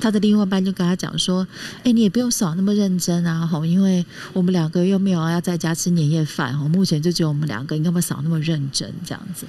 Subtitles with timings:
[0.00, 1.46] 他的另外一半就跟他讲说
[1.84, 9.46] ：“哎，你也不用扫那么认真啊，吼，因为我们两个又没有要在家吃年夜饭，吼，目前就只有我们两个，你干嘛扫那么认真这样子？”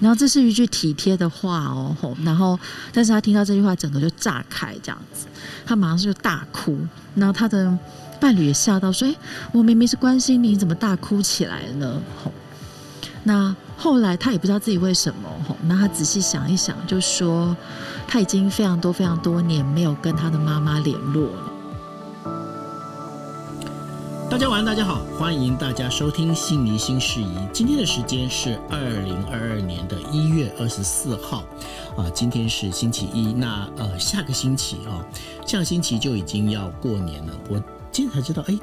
[0.00, 2.58] 然后这是一句体贴的话哦，吼，然后
[2.92, 5.26] 但是他听到这句话，整个就炸开这样子，
[5.64, 6.78] 他马上就大哭，
[7.14, 7.78] 然后他的
[8.20, 9.14] 伴侣也吓到说：“哎，
[9.52, 12.32] 我明明是关心你，怎么大哭起来呢？”吼，
[13.24, 13.54] 那。
[13.78, 17.54] 后来他也不知道自己为什么吼，那他仔细想一想，就说
[18.08, 21.52] 他已经非常多非常多年没有跟他的妈妈联络了。
[24.30, 27.36] 大家晚安，大家好，欢迎大家收听心仪新事宜。
[27.52, 31.44] 今天的时间是二零二二年的一月二十四号
[31.96, 33.32] 啊，今天是星期一。
[33.32, 35.04] 那呃，下个星期啊，
[35.46, 37.32] 下个星期就已经要过年了。
[37.48, 38.58] 我今天才知道，哎。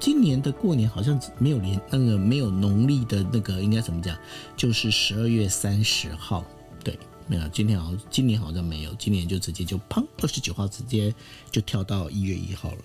[0.00, 4.14] 今年的过年好像没有连那个没有农历的那个应该怎么讲，
[4.54, 6.44] 就是十二月三十号，
[6.82, 11.14] 对，没有，今天好像今年好像没有，今年就直接就砰，二十九号直接
[11.50, 12.78] 就跳到一月一号了。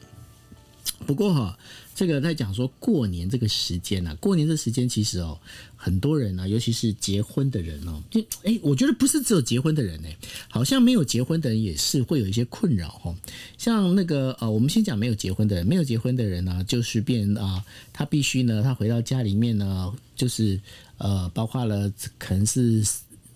[1.06, 1.58] 不过哈，
[1.94, 5.38] 这个在讲说过年这个时间呢，过年这时间其实哦，
[5.76, 10.18] 很多人呢，尤其是结婚的人哦，就哎，我觉得不是只有结婚的人哎，
[10.50, 13.16] 好像没有结婚的人也是会有一些困扰哈。
[13.58, 20.60] 像那个呃，我们先讲没有结婚的人，没有结婚的人呢，就是变啊，他必须呢，他回到家里面呢，就是
[20.98, 22.86] 呃，包括了可能是。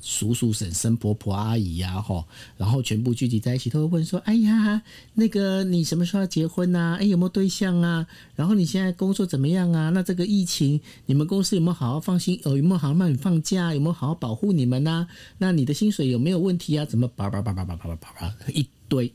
[0.06, 2.26] 叔叔、婶婶、婆婆、阿姨呀，哈，
[2.58, 4.82] 然后全部聚集在一起，都会问说：“哎呀，
[5.14, 6.98] 那个你什么时候要结婚呐？
[7.00, 8.06] 哎，有没有对象啊？
[8.36, 9.90] 然后你现在工作怎么样啊？
[9.92, 12.38] 那这个疫情，你们公司有没有好好放心？
[12.44, 13.74] 哦，有没有好好让你放假？
[13.74, 15.08] 有没有好好保护你们呐？
[15.38, 16.84] 那你的薪水有没有问题啊？
[16.84, 19.10] 怎么叭叭叭叭叭叭叭叭一堆？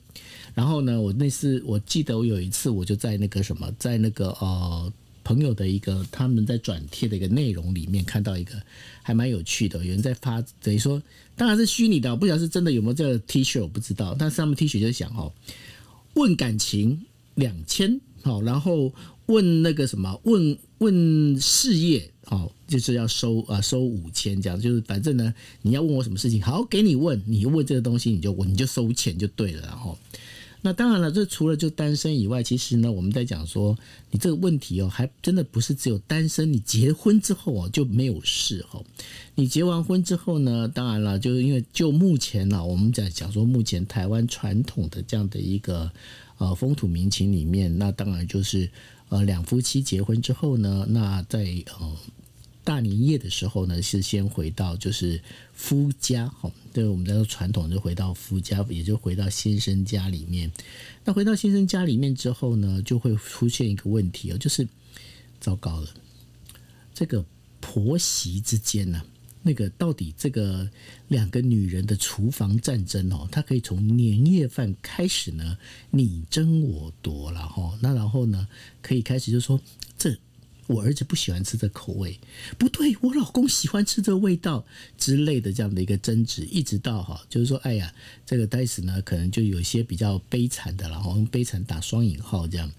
[0.54, 4.90] 然后呢，我那次我记得我有一次，我就在那个什么，在那个呃。”
[5.28, 8.54] 朋友的一个他们在转贴的一个内容里面看到一个
[9.02, 11.02] 还蛮有趣的，有人在发，等于说
[11.36, 14.16] 当然是虚拟的，不晓得是真的有没有这个 T 恤，我不知道。
[14.18, 15.30] 但是他们 T 恤就想哦，
[16.14, 17.04] 问感情
[17.34, 18.90] 两千，好，然后
[19.26, 29.98] 问那个什么，问问事业，好，就是要收啊收五千这样，就是反正呢你要问我什么事情，好给你问，你问这个东西你就问，你就收钱就对了，然后。
[30.60, 33.76] 那当然了，这除了就单身以外，其实呢，我们在讲说，
[34.10, 38.84] 你这个问题哦，还真的不是只有单身，你结婚之后哦就没有事哦。
[39.36, 45.90] 你结完婚之后呢，当然了，就是因为就目前呢，我们在讲说，目前台湾传统的这样的一个
[46.38, 48.68] 呃风土民情里面，那当然就是
[49.10, 51.44] 呃两夫妻结婚之后呢，那在
[51.78, 51.96] 呃。
[52.68, 55.18] 大年夜的时候呢，是先回到就是
[55.54, 60.52] 夫家，哈，对我们叫做传统，就回到夫家，也就回到先生家里面。
[61.02, 64.68] 那回到先生家里面之后呢，就会出现一个问题哦，就是
[65.40, 65.88] 糟糕了，
[66.92, 67.24] 这个
[67.58, 69.00] 婆媳之间呢，
[69.40, 70.68] 那个到底这个
[71.08, 75.56] 两个女人的厨房战争哦，它可以从年夜饭开始呢，
[75.88, 78.46] 你争我夺了哈，那然后呢，
[78.82, 79.58] 可以开始就说
[79.96, 80.18] 这。
[80.68, 82.20] 我儿子不喜欢吃这口味，
[82.56, 84.64] 不对，我老公喜欢吃这味道
[84.96, 87.92] 之类的这样的一个争执，一直到哈，就是说，哎呀，
[88.24, 92.70] 这个呆子呢，可能就有些比较悲惨的，然后用悲惨打双引号这样。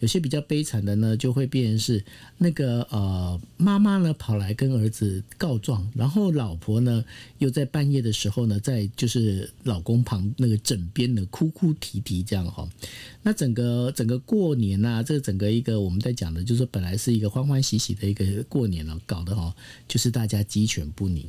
[0.00, 2.04] 有些比较悲惨的呢，就会变成是
[2.36, 7.04] 那个呃妈妈呢跑来跟儿子告状，然后老婆呢
[7.38, 12.68] 又在半夜的时候呢，在就是老公旁那个枕边呢哭哭啼啼这样哈。
[13.22, 19.54] 那整个整个过年啊，这整个一个我们在讲的，就是说本来是一个欢欢喜喜的一个过年了，搞得哈
[19.86, 21.26] 就是大家鸡犬不宁。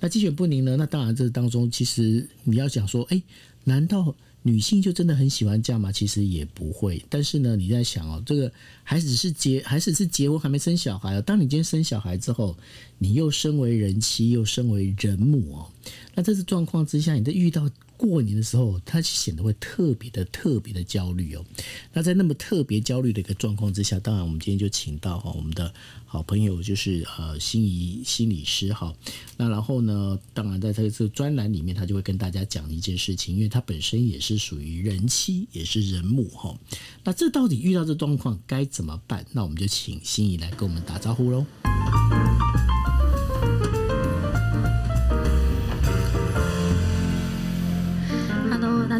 [0.00, 3.22] 那鸡犬不宁呢，那当然这当中其实你要讲说，哎，
[3.64, 4.14] 难道？
[4.44, 5.90] 女性就真的很喜欢这样吗？
[5.90, 7.04] 其实也不会。
[7.10, 8.50] 但是呢，你在想哦，这个
[8.84, 11.20] 还只是结，还只是结婚还没生小孩哦。
[11.20, 12.56] 当你今天生小孩之后，
[12.98, 15.70] 你又身为人妻，又身为人母哦，
[16.14, 17.68] 那这次状况之下，你在遇到。
[17.98, 21.44] 过年的时候，他显得会特别的、特别的焦虑哦。
[21.92, 25.74] 那在那么特别焦虑的一个状况之下，当然我们今天就请到哈我们的
[26.06, 28.94] 好朋友，就是呃心仪心理师哈。
[29.36, 36.56] 那然后呢，当然在这个专栏里面，他就会跟大家讲一件事情，因为他本身也是属于人妻，也是人母哈。
[37.02, 39.26] 那这到底遇到这状况该怎么办？
[39.32, 41.44] 那我们就请心仪来跟我们打招呼喽。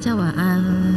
[0.08, 0.87] 那晚安。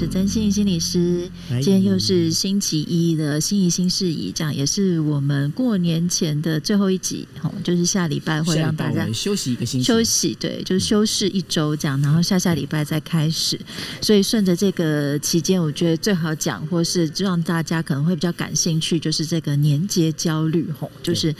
[0.00, 1.30] 是曾信心理师。
[1.60, 13.60] 今天又是星期一的心仪新事宜，这样也是我们过年前的最后一集，吼，就是下礼拜会让大家休息一个星期，休息对，就是休息一周这样，然后下下礼拜再开始。
[14.00, 21.34] 所以顺着这个期间，我觉得最好讲，或是让大家可能会比较感兴趣，就是这个年节焦虑，吼，就是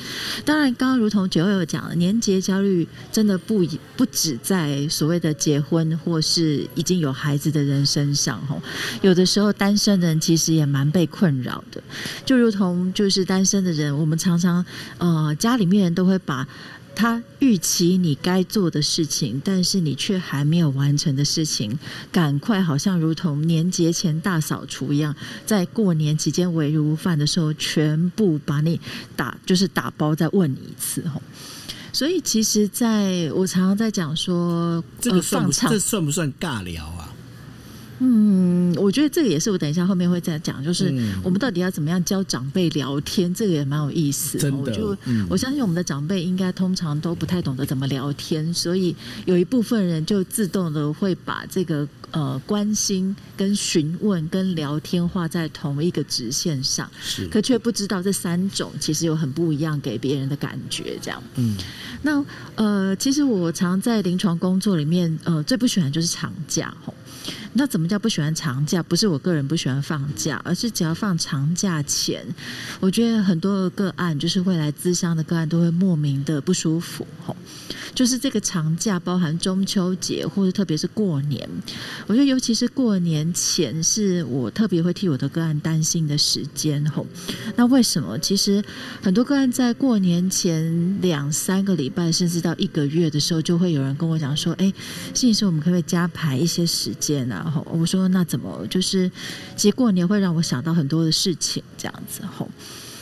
[0.44, 3.66] 当然，刚刚如同九友讲了，年节焦虑真的不
[3.96, 8.60] 不止在所谓的结婚或是已经有孩子的人身上吼。
[9.00, 11.80] 有的时候单身的人其实也蛮被困扰的，
[12.26, 14.64] 就如同就是单身的人，我们常常
[14.98, 16.46] 呃家里面人都会把。
[16.92, 21.78] 他预期你该做的事情，但是你却还没有完成的事情，
[22.12, 25.14] 赶快好像如同年节前大扫除一样，
[25.46, 28.78] 在过年期间围炉饭的时候，全部把你
[29.16, 31.22] 打就是打包再问你一次吼。
[31.92, 37.09] 所以其实，在我常常在讲说，这个算不这算不算尬聊啊？
[38.02, 40.86] 嗯，我觉得这个也是我等一下后面会再讲，就是
[41.22, 44.38] 我们到底要怎么样教长辈聊天，这个也蛮有意思。
[44.38, 44.96] 真的，我就
[45.28, 60.98] 我相信我们的长辈应该通常都不太懂得怎么聊天，所以有一部分人就自动的会把这个呃关心、跟询问、跟聊天画在同一个直线上，是，可却不知道这三种其实有很不一样给别人的感觉。
[61.02, 61.54] 这样，嗯，
[62.00, 62.24] 那
[62.54, 66.94] 呃，其实我常在临床工作里面，呃，最不喜欢就是长假吼。
[67.54, 68.82] 那怎么叫不喜欢长假？
[68.82, 72.24] 不是我个人不喜欢放假，而是只要放长假前，
[72.78, 77.36] 我觉得很多个案就是会来咨商的个案都会莫名的不舒服吼。
[77.92, 81.46] 就是这个长假，包含中秋节或者特别是过年，
[82.06, 87.04] 我觉得尤其是过年前，是我特别会替我的个案担心的时间吼。
[87.56, 88.16] 那为什么？
[88.20, 88.64] 其实
[89.02, 94.72] 很多个案在过年前两三个礼拜，甚至到一个月的时候，就会有人跟我讲说：“哎，
[95.12, 98.66] 心理师，我们可不可以加排一些时间啊？”吼，我说：“那怎么？
[98.68, 99.10] 就是
[99.54, 102.50] 其实过年会让我想到很多的事情，这样子吼。”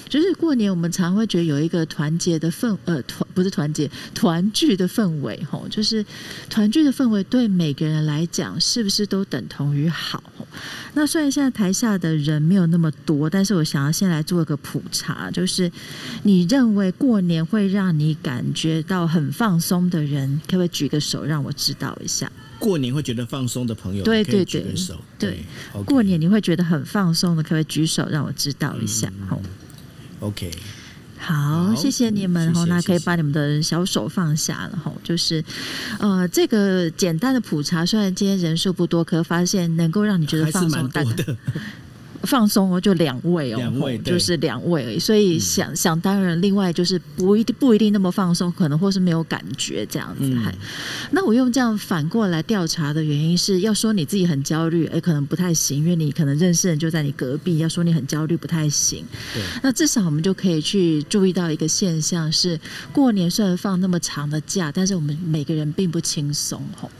[0.09, 6.03] 就是过年，我们常会觉得有一个团结的氛，呃，团不是团结，团聚的氛围，吼，就是
[6.49, 10.25] 团聚的氛围对每个人来讲，是不是都等同于好？
[10.95, 15.71] 那虽然现在台下的人没有那么多，但是我想要先来做一个普查，就是
[16.23, 22.33] 你认为过年会让你感觉到很放松的人，可不可以举个手让我知道一下？
[22.59, 25.45] 过年会觉得放松的朋友，对对对，手，对，
[25.85, 29.11] 过年你会觉得很放松的，可不可以举手让我知道一下？
[29.29, 29.41] 好。
[30.21, 30.51] OK，
[31.17, 34.93] 好，谢谢你们哈，那可以把你们的小手放下了哈。
[35.05, 35.45] 就是，
[36.01, 41.37] 呃，这个简单的普查，虽然今天人数不多，可发现能够让你觉得放松，大的。
[42.23, 44.99] 放松哦，就两位哦，两位就是两位而已。
[44.99, 50.37] 所以想想当然，另外就是不一定不一定那么放松，可能或是没有感觉这样子。
[51.11, 57.59] 那我用这样反过来调查的原因是要说你自己很焦虑，哎，可能不太行，因为你可能认识人就在你隔壁。
[57.59, 59.05] 要说你很焦虑，不太行。
[59.35, 59.43] 对。
[59.63, 62.59] 那至少我们就可以去注意到一个现象是，
[62.93, 66.91] 过年虽然放那么长的假，但是我们每个人并不轻松吼。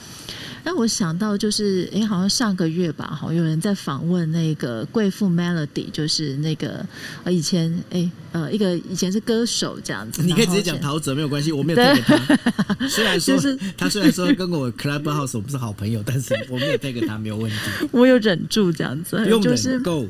[0.69, 6.85] 那我想到就是，哎，好像上个月吧，好有人在访问那个贵妇 Melody，就是那个
[7.25, 10.23] 呃以前哎呃一个以前是歌手这样子。
[10.23, 12.19] 你可以直接讲陶喆没有关系，我没有带给他。
[12.87, 13.35] 虽然说
[13.79, 17.57] 他虽然说跟我 Clubhouse 我不是好朋友，但是我没有带给他没有问题。
[17.91, 20.07] 我有忍住这样子，就是够。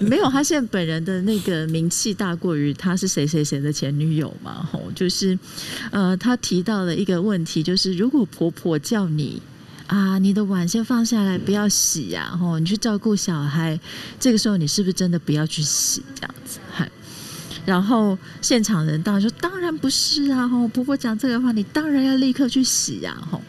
[0.00, 5.38] 没有，他现在本人的那个名气大过于他是谁谁谁的前女友嘛，吼，就是
[5.90, 9.42] 呃他提到了一个问题，就是如果婆婆叫你。
[9.90, 12.38] 啊，你的碗先放下来，不要洗呀！
[12.40, 13.80] 吼，你去照顾小孩，
[14.20, 16.00] 这个时候你是不是真的不要去洗？
[16.14, 16.60] 这样子，
[17.66, 20.48] 然后现场人当然说，当然不是啊！
[20.48, 23.16] 吼，婆婆讲这个话，你当然要立刻去洗呀！
[23.30, 23.40] 吼。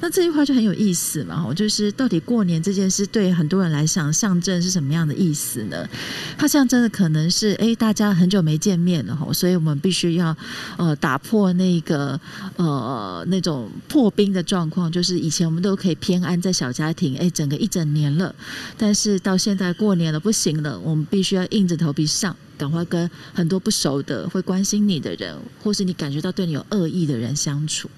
[0.00, 5.88] 那这句话就很有意思嘛，吼，就是到底过年这件事对很多人来讲，象征是什么样的意思呢？
[6.36, 10.36] 它象征的可能是，哎，大家很久没见面了，吼，所以我们必须要
[10.76, 12.18] 呃打破那个
[12.56, 18.32] 呃那种破冰的状况，就是以前我们都可以偏安在小家庭，哎，整个一整年了，
[18.76, 27.88] 但是到现在过年了不行了，我们必须要硬着头皮上，赶快跟很多不熟的、会关心你的人，或是你感觉到对你有恶意的人相处。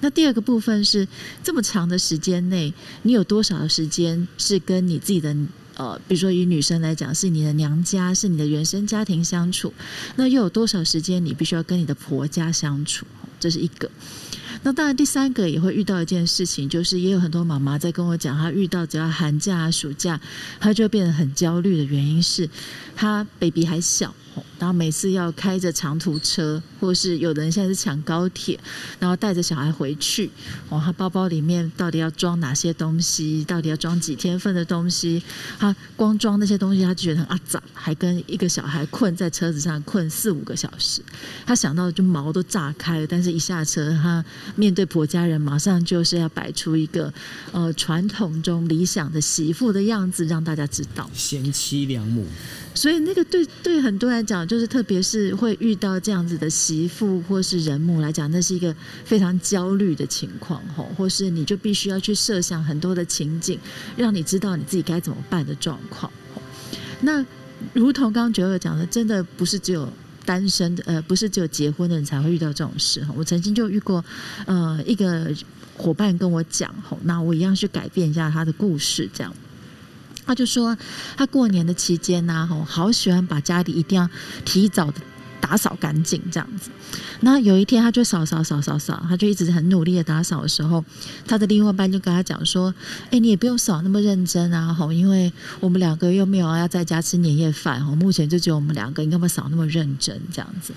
[0.00, 1.08] 那第二个部分是
[1.42, 5.34] 这么长的时间内，你有多少的时间是跟你自己的
[5.76, 9.72] 呃，比如说以女生来讲，是你的娘家，是你的原生家庭相处？
[10.16, 13.06] 那又有多少时间你必须要跟你的婆家相处？
[13.38, 13.90] 这是一个。
[14.66, 20.20] 那当然，第三个也会遇到一件事情，就是也有很多妈妈在跟我讲，她遇到只要寒假、暑假，
[20.58, 22.50] 她就变得很焦虑的原因是，
[22.96, 24.12] 她 baby 还小。
[24.58, 28.58] 然后每次要开着长途车，或是有的人现在是抢高铁，
[28.98, 30.30] 然后带着小孩回去，
[30.68, 33.44] 哦，他包包里面到底要装哪些东西？
[33.44, 35.22] 到底要装几天份的东西？
[35.58, 41.02] 他光装那些东西，他就觉得很啊杂，还跟一个小孩困在车子上困四五个小时，
[41.44, 43.06] 他想到就毛都炸开了。
[43.06, 44.24] 但是一下车，他
[44.54, 47.12] 面对婆家人，马上就是要摆出一个
[47.52, 52.26] 呃传统中理想的媳妇的样子，让大家知道贤妻良母。
[52.76, 58.72] 所以那个对对很多人来讲，就是特别是会遇到这样子的媳妇或是人母来讲，那是一个
[59.04, 63.58] 非常焦虑的情况吼，或是你就必须要去设想很多的情景，
[63.96, 66.12] 让你知道你自己该怎么办的状况。
[67.00, 67.24] 那
[67.72, 69.90] 如同刚刚九二讲的，真的不是只有
[70.26, 73.14] 单身的，呃，不是只有结婚的人才会遇到这种事哈。
[73.16, 74.04] 我曾经就遇过，
[74.44, 75.34] 呃，一个
[75.74, 79.34] 伙伴跟我讲吼，那我一样去改变一下他的故事，这样。
[80.26, 80.76] 他就说，
[81.16, 84.08] 他过年的期间呢，吼，好喜欢把家里一定要
[84.44, 85.00] 提早的
[85.40, 86.70] 打扫干净这样子。
[87.20, 90.84] 那有一天，他就扫扫扫扫扫，他就一直很努力的打扫的时候，
[91.26, 92.74] 他的另外一半就跟他讲说
[93.10, 100.72] ：“哎，你也不用扫那么认真啊，吼，因为我们两个又没有要在家吃年夜饭，吼，目前就只有我们两个，你干嘛扫那么认真这样子？”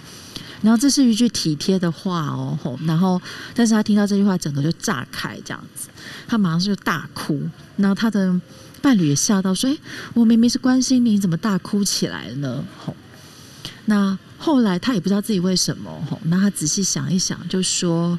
[0.62, 3.20] 然后这是一句体贴的话哦，吼，然后
[3.56, 5.90] 但是他听到这句话，整个就炸开这样子，
[6.28, 7.42] 他马上就大哭，
[7.78, 8.40] 然后他的。
[8.80, 9.78] 伴侣也吓到说：“哎，
[10.14, 12.96] 我明明是关心你，怎么大哭起来呢？”吼，
[13.86, 18.18] 那后来他也不知道自己为什么吼，那他仔细想一想，就说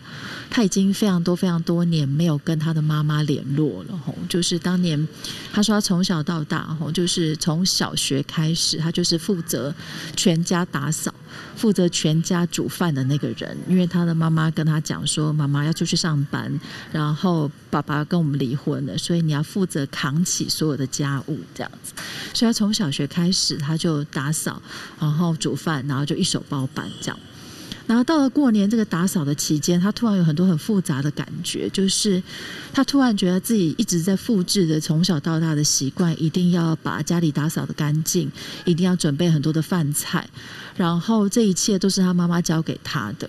[0.51, 5.09] 他已经非常多非常多年没有跟他的妈妈联络了吼，就是当年
[5.53, 9.75] 他说他从小到大吼，就是从小学开始，他就是负责
[10.15, 11.15] 全家打扫。
[11.57, 21.93] 负责全家煮饭的那个人，因为他的妈妈跟他讲说，妈妈要出去上班，然后爸爸跟我们离婚了，所以你要负责扛起所有的家务这样子。
[22.33, 24.61] 所以他从小学开始，他就打扫，
[24.99, 27.19] 然后煮饭，然后就一手包办这样。
[27.91, 32.23] 然后到了过年这个打扫的期间，他突然有很多很复杂的感觉，就是
[32.73, 38.31] 他突然觉得自己一直在复制的从小到大的习惯，一定要把家里打扫的干净，
[38.65, 40.25] 一定要准备很多的饭菜，
[40.77, 43.29] 然后这一切都是他妈妈教给他的。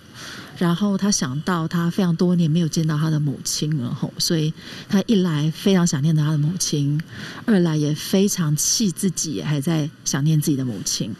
[0.58, 4.54] 然后他想到他非常多年没有见到他的母亲了，吼，所以
[4.88, 7.02] 他一来非常想念他的母亲，
[7.46, 11.12] 二来也非常气自己还在想念自己的母亲。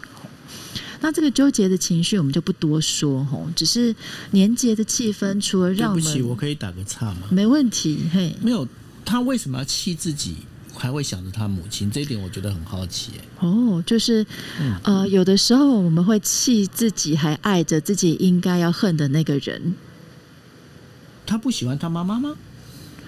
[1.03, 3.93] 那这个纠结的情绪我们就不多说吼，只是
[4.31, 7.27] 年节的气氛，除了让我们，我可以打个岔吗？
[7.29, 8.65] 没问题，嘿，没有
[9.03, 10.37] 他为什么要气自己，
[10.73, 11.91] 还会想着他母亲？
[11.91, 13.11] 这一点我觉得很好奇。
[13.39, 14.25] 哦，就是
[14.83, 19.75] 呃，有的时候我们会气自己，还爱着自己应该要恨的那个人。
[21.25, 22.35] 他不喜欢他妈妈吗？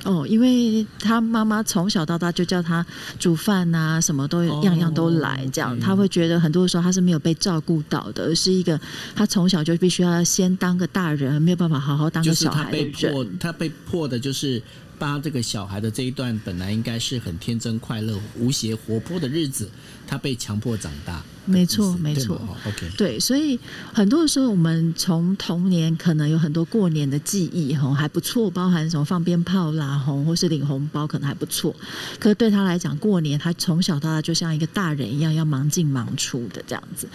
[0.06, 2.86] 哦，因为他妈妈从小到大就叫他
[3.20, 8.80] 煮饭啊，什么都样样都来，这样他会觉得很多时候他是没有被照顾到的，而是一个
[9.16, 13.38] 他从小就必须要先当个大人，没有办法好好当个小孩的人。
[13.40, 14.62] 他被迫的就是。
[14.98, 19.70] 把这个小孩的这一段本来应该是很天真、快乐、无邪、活泼的日子，
[20.08, 21.22] 他被强迫长大。
[21.48, 22.42] 没错，没错。
[22.66, 23.60] OK，对，所以
[23.94, 31.76] 很多的时候，我们从童年可能有很多过年的记忆，哈，还不错，包含什么放鞭炮啦，红或是领红包，可能还不错。
[32.20, 37.08] 可是对他来讲，过年他从小到大就像一个大人一样，要忙进忙出的这样子，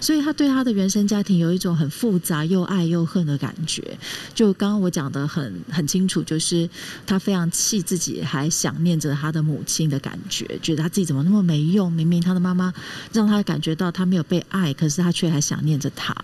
[0.00, 3.98] 所以他对他的原生家庭有一种很复杂又爱又恨的感觉。
[4.34, 6.68] 就刚刚我讲的很很清楚，就是
[7.06, 7.18] 他。
[7.24, 11.90] 非常气自己，还想念着他的母亲的感觉，觉得他自己怎么那么没用？
[11.90, 12.72] 明明他妈妈
[13.12, 16.14] 让他感觉到他没有被爱，可是他却还想念着他。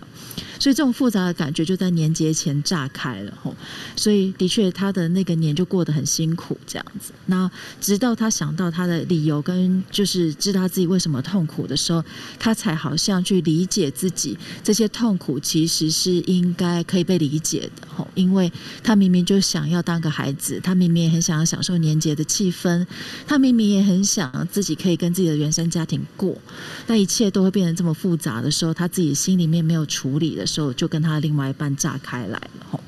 [0.59, 3.55] 所以这种复杂的感觉就在年节前炸开了吼，
[3.95, 7.11] 所以的确他的那个年就过得很辛苦这样子。
[7.25, 7.49] 那
[7.79, 12.03] 直到他想到他的理由跟就是知道自己为什么痛苦的时候，
[12.37, 18.51] 他才好像去理解自己这些痛苦其实是应该可以被理解的吼，因为
[18.83, 22.85] 他明明就想要当个孩子，他明明也很想要享受年节的气氛，
[23.25, 26.37] 他明明也很想自己可以跟自己的原生家庭过，
[26.85, 30.45] 那一切都会变成这么复杂的时候，他自己心里面没有处理的。
[30.51, 32.79] 时候就跟他另外一半炸开来了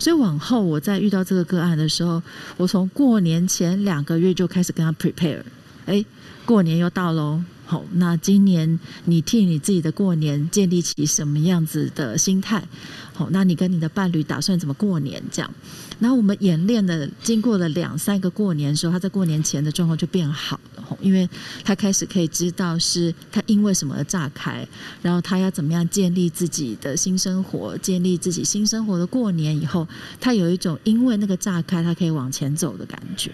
[0.00, 2.20] 所以往后我在遇到这个个案的时候，
[2.56, 5.42] 我从过年前两个月就开始跟他 prepare，
[5.86, 6.04] 哎，
[6.44, 7.40] 过年又到喽，
[7.70, 12.66] 好，那今年你替你自己的过年建立起什么样子的心态？
[13.12, 15.22] 好，那你跟你的伴侣打算怎么过年？
[15.30, 15.54] 这样？
[15.98, 21.28] 然后我们演练的，经过了两三个过年的时候，他在过年前的状况就变好了，因为
[21.62, 24.66] 他开始可以知道是他因为什么而炸开，
[25.02, 29.86] 然后他要怎么样建立自己的新生活，建立自己新生活的过年以后，
[30.18, 33.30] 他有一种因为那个炸开，他可以往前走的感觉。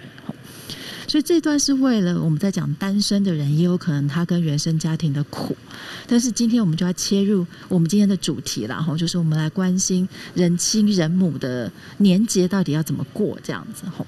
[1.14, 5.56] 所以这段是为了我们在讲单身的人，也有可能他跟原生家庭的苦，
[6.09, 14.04] 但是今天我们就要切入我们今天的主题了哈，就是我们来关心人亲人母的年节到底要怎么过这样子吼。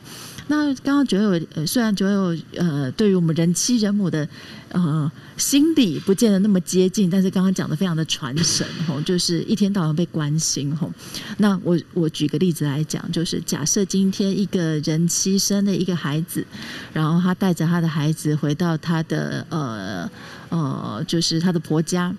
[0.48, 4.28] 那刚刚九友呃，虽然九友呃，对于我们人妻人母的
[4.70, 10.92] 呃心理不见得那么接近，但是刚刚讲的非常的传神吼，就是一天到晚被关心吼。
[11.38, 16.46] 那我我举个例子来讲，就是假设今天一个人妻生了一个孩子，
[16.92, 20.10] 然后他带着他的孩子回到他的呃
[20.50, 22.14] 呃，就是他的婆家。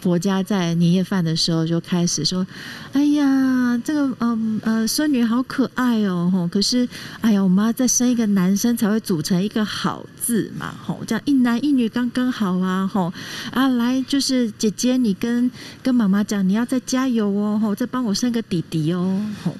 [0.00, 2.46] 婆家在年夜饭的时候就开始说
[2.92, 6.46] ：“哎呀，这个嗯呃孙女好可爱哦，吼！
[6.48, 6.88] 可是
[7.20, 11.00] 哎呀，我妈再生一个男生才会组成一个好字嘛，吼！
[11.06, 13.12] 这样一男一女刚刚好啊，吼！
[13.50, 15.50] 啊，来就是姐姐，你跟
[15.82, 17.74] 跟妈妈讲，你要再加油哦，吼！
[17.74, 19.56] 再帮我生个弟弟哦，吼！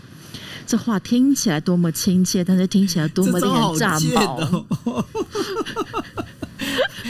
[0.66, 4.64] 这话听起来多么亲切，但是听起来多么令人炸毛。”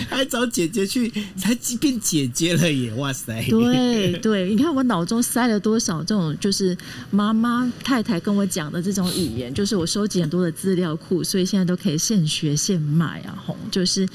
[0.09, 2.93] 还找姐姐去，才变姐姐了耶！
[2.95, 6.77] 哇塞，对对，你看我脑中塞了多少这种，就是
[7.11, 13.35] 妈妈太太跟我讲的这种语言，就是我收集很多的资料库，所以现在都可以现学现卖啊！
[13.45, 14.09] 吼，就是，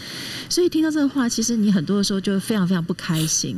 [0.49, 3.57] 所以听到这个话，其实你很多的时候就非常非常不开心。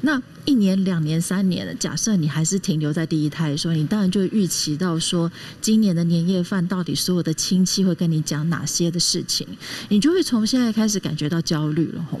[0.00, 9.46] 那一年、两年、三年，假设你还是停留在第一胎的时候，你当然就预期到说，今年的年夜饭到底所有的亲戚会跟你讲哪些的事情，
[9.88, 12.20] 你就会从现在开始感觉到焦虑了吼。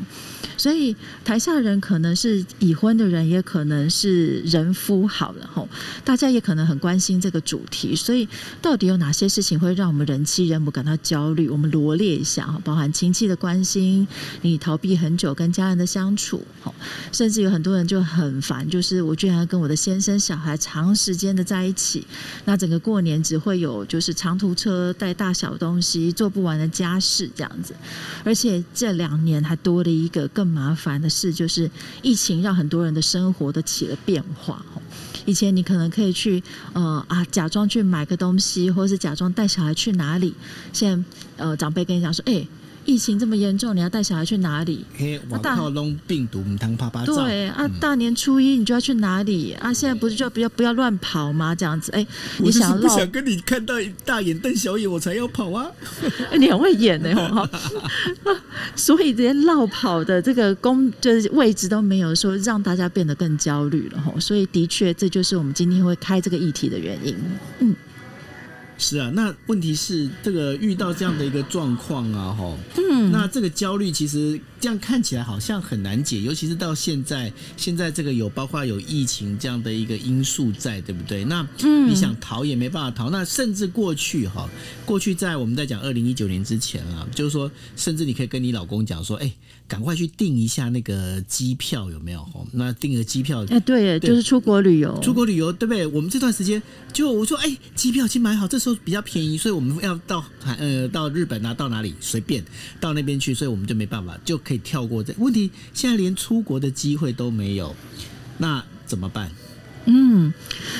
[0.56, 5.68] 所以台下人可能是已婚的人，也可能是人夫，好了吼，
[6.04, 7.94] 大家也可能很关心这个主题。
[7.94, 8.26] 所以
[8.62, 11.50] 到底有哪些事情会让我们人妻人母感到焦虑？
[11.50, 14.08] 我们罗列一下哈，包含戚的关心，
[14.40, 16.42] 你逃避很久跟家人的相处，
[17.12, 22.06] 甚至有很多人就很烦，就是我居然要跟我的先生小孩长时间的在一起，
[22.46, 27.74] 那整个过年只会有就是长途车带大小东西，做不完的家事这样子，
[28.24, 30.54] 而且这两年还多了一个更。
[30.54, 31.68] 麻烦的事就是
[32.00, 34.64] 疫情让很多人的生活都起了变化。
[35.26, 36.40] 以前你可能可以去
[36.74, 40.32] 呃啊假装去买个东西，或是假装带小孩去哪里。
[40.72, 42.46] 现在呃长辈跟你讲说，哎。
[42.84, 44.84] 疫情这么严重，你要带小孩去哪里？
[45.28, 49.72] 我靠，弄病毒，唔通啪啪对啊，大年初一你就要去哪里啊？
[49.72, 51.54] 现在不是就不要不要乱跑吗？
[51.54, 52.06] 这样子，哎，
[52.38, 53.74] 你想不想跟你看到
[54.04, 55.66] 大眼瞪小眼，我才要跑啊？
[56.38, 57.48] 你很会演呢，哈。
[58.76, 64.12] 所以这些绕跑的这个工就是位置都没有，说让大家变得更焦虑了哈。
[64.20, 67.16] 所以的确，这就是我们今天会开这个议题的原因。
[67.60, 67.74] 嗯。
[68.76, 81.22] 是啊，那问题是这个遇到这样的一个状况啊，哈，嗯，那这个焦虑其实这样看起来好像很难解，尤其是到现在，现在这个有包括有疫情这样的一个因素在，对不对？
[81.26, 81.46] 那
[81.86, 84.48] 你想逃也没办法逃，那甚至过去哈，
[84.86, 89.30] 过去在我们在讲二零一九年之前啊，就是说，甚至你可以跟你老公讲说，哎。
[89.66, 92.22] 赶快去订一下那个机票，有没有？
[92.52, 95.86] 那订个机票，哎，对，就是出国旅游，出国旅游，对不对？
[95.86, 96.62] 我们这段时间，
[96.92, 102.44] 就我说，哎，机票已经买好，这时候比较便宜，所以我们要到呃到日本啊，到哪里随便
[102.78, 105.50] 到那边去，所以我们就没办法，就可以跳过这问题。
[105.72, 107.74] 现在连出国的机会都没有，
[108.38, 109.30] 那怎么办？
[109.86, 110.32] 嗯，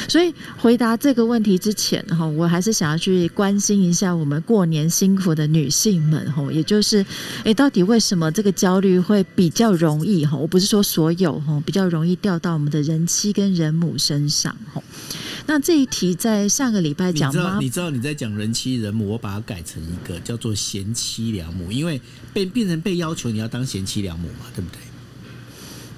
[0.09, 7.05] 所以回答这个问题之前哈，我还是想要去关心一下我们过年辛苦的女性们哈，也就是，
[7.45, 10.39] 哎，到底为什么这个焦虑会比较容易哈？
[10.39, 14.83] 我不是说所有哈，比较容易掉到我们的人妻跟人母身上哈。
[15.47, 17.59] 那这一题在上个礼拜讲吗？
[17.61, 22.01] 你知道你在讲人妻人母，我把它改成一个叫做贤妻良母，因为
[22.33, 24.79] 被变成被要求你要当贤妻良母嘛，对不对？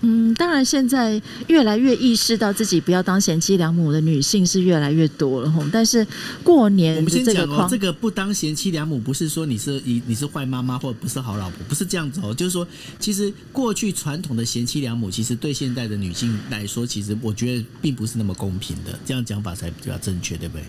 [0.02, 5.62] 嗯，当然，现在越来越意识到自己不要当贤妻良母的女性是越来越多了哈。
[5.72, 6.06] 但是
[6.44, 12.34] 过年，我们先讲哦，这个不当贤妻良母，不是说你是你你是坏妈妈或者不是好老婆，不是这样子哦。
[12.34, 12.66] 就是说，
[12.98, 18.98] 其实过去传统的贤妻良母，其实对现代的女性来说，其实我觉得并不是那么公平的。
[19.04, 20.64] 这样讲法才比较正确，对不对？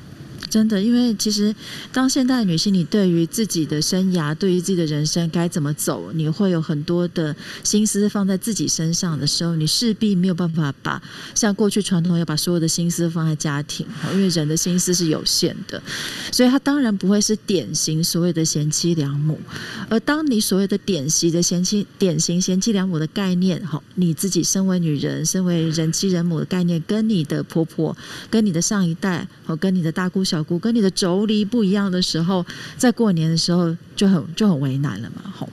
[0.50, 1.54] 真的，因为其实
[1.92, 11.02] 当现代女性，你对于自己的生涯、对于自己的人生该怎么走，你会有很多的心思放在自己身上的时候，你势必没有办法把
[11.36, 15.82] 像过去传统要把所有的心思放在家庭，因为人的心思是有限的，
[16.32, 19.38] 所以她当然不会是典型所谓的贤妻良母。
[19.90, 27.96] 而当你所谓的典型的贤妻、典型贤妻良母的概念，哈，你自己身为女人、身为人妻人母的概念，跟你的婆婆、
[28.30, 30.37] 跟你的上一代和跟你的大姑小。
[30.60, 32.45] 跟你的妯娌不一样的时候，
[32.78, 35.50] 在过年的时候，就很就很为难了嘛，吼。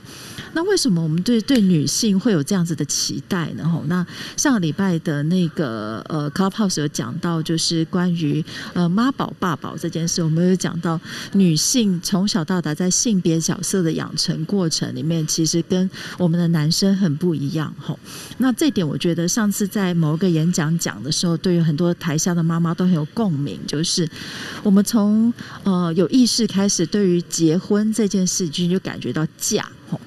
[0.55, 3.67] 那为什么我们对对女性会有这样子的期待呢？
[3.67, 10.97] 吼，那上个礼拜的那个呃 Clubhouse 有讲到，就是关于呃妈宝爸宝这件事，我们有讲到
[11.33, 17.99] 女性从小到大在性别角色的养成过程里面，其实跟我们的男生很不一样，吼。
[18.37, 24.09] 那这点我觉得上次在某一个演讲讲的时候，对于很多台下的妈妈都很有共鸣，就是
[24.63, 29.99] 我们从呃有意识开始，对于结婚这件事情就感觉到嫁，吼。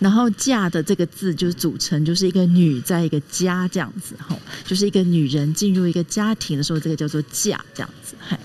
[0.00, 8.40] 然后“嫁”的这个字就是组成，就是一个女在一个家这样子，吼，就是一个女人进入一个家庭的时候，这个叫做嫁这样子，嗨。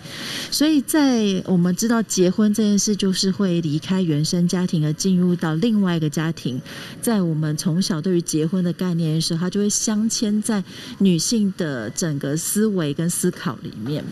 [0.51, 6.61] 所以在我们知道结婚这件事，就是会离开原生家庭而进入到另外一个家庭。
[7.01, 10.63] 在我们从小对于结婚的概念的时候，它就会镶嵌在
[10.99, 14.03] 女性的整个思维跟思考里面。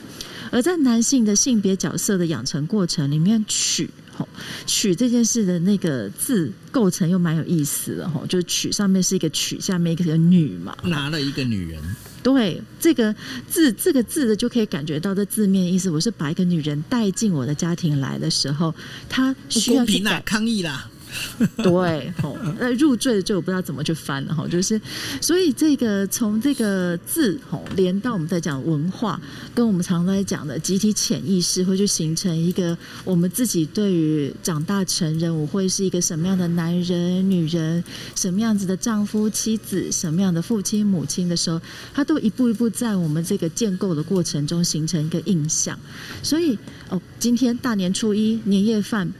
[0.49, 3.89] 而在男性的性别角色的养成过程里面，娶。
[4.15, 4.27] 吼，
[4.65, 11.81] 娶这件事的那个字构成又蛮有意思的吼，就是娶上面是一个曲，下面一个女嘛，拿了一个女人。
[12.21, 13.13] 对，这个
[13.49, 18.73] 字这个字的就可以感觉到这字面意思，我是把一个女人带进我的家庭来的时候，
[19.09, 20.89] 她需要去抗议啦。
[21.57, 24.79] 对，吼，那入赘的就我不知道怎么去翻了哈，就是
[25.21, 29.19] 所以这个从这个字吼连到我们在讲文化，
[29.53, 37.83] 跟我们常常在讲的集体潜意识，会去形成一个我们自己对于长大成人，我会是一个什么样的男人、女人，
[38.15, 41.59] 什么样子的丈夫、妻子，什么样的父亲、母亲的时候，
[41.93, 45.77] 他都一步一步在我们这个建构的过程中形成一个印象。
[46.21, 46.57] 所以
[46.89, 49.11] 哦，今天大年初一年夜饭。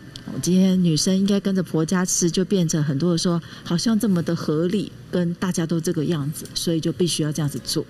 [0.41, 7.86] 今天女生应该跟着婆家吃，就变成很多人说，好像这么的合理，跟大家都这个样子，所以就必须要这样子做。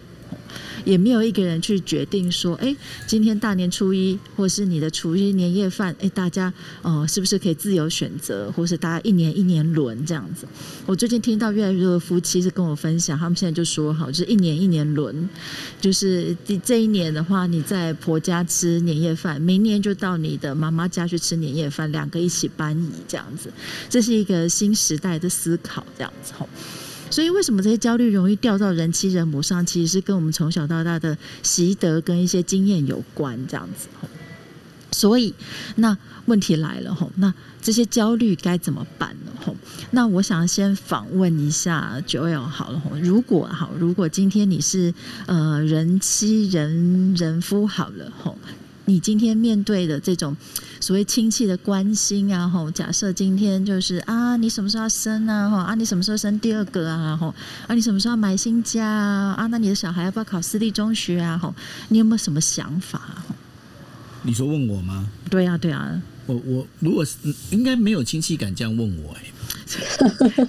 [0.86, 2.76] 也没有一个人去决定说，哎，
[3.08, 10.48] 今天大年初一，或是你的初一年夜饭，哎，大家哦，是不是可以自由选择，或是大家一年一年轮这样子？
[10.86, 15.30] 我最近听到越来越多的夫妻是跟我分享，他们现在就说好，就是一年一年轮，
[15.80, 23.52] 就是这一年的话，你在婆家吃年夜饭，明年就到你的妈妈家去吃年夜饭，两个一起搬移这样子，
[23.90, 26.48] 这是一个新时代的思考，这样子吼。
[27.14, 29.64] 所以，为什么这些焦虑容易掉到人妻人母上？
[29.64, 33.88] 其实是跟我们从小到大的习得跟一些经验有关，这样子。
[34.92, 35.32] 所以，
[35.76, 35.96] 那
[36.26, 39.32] 问题来了吼，那这些焦虑该怎么办呢？
[39.46, 39.56] 吼，
[39.92, 42.98] 那我想先访问一下九 L 好了吼。
[42.98, 44.92] 如果好，如果今天你是
[45.28, 48.36] 呃人妻人人夫好了吼。
[48.86, 50.36] 你今天面对的这种
[50.80, 57.34] 所谓亲戚的关心啊，吼，假设今天就是啊，你什么时候要生啊，吼啊，你什么时候生第二个啊，吼
[57.68, 61.56] 啊，你什么时候要买新家啊，啊，那你的小孩要不要考私立中学啊，吼，
[61.90, 63.24] 你有没有什么想法？
[64.24, 65.10] 你说问我吗？
[65.30, 67.18] 对啊，对啊，我我如果是
[67.52, 69.16] 应该没有亲戚敢这样问我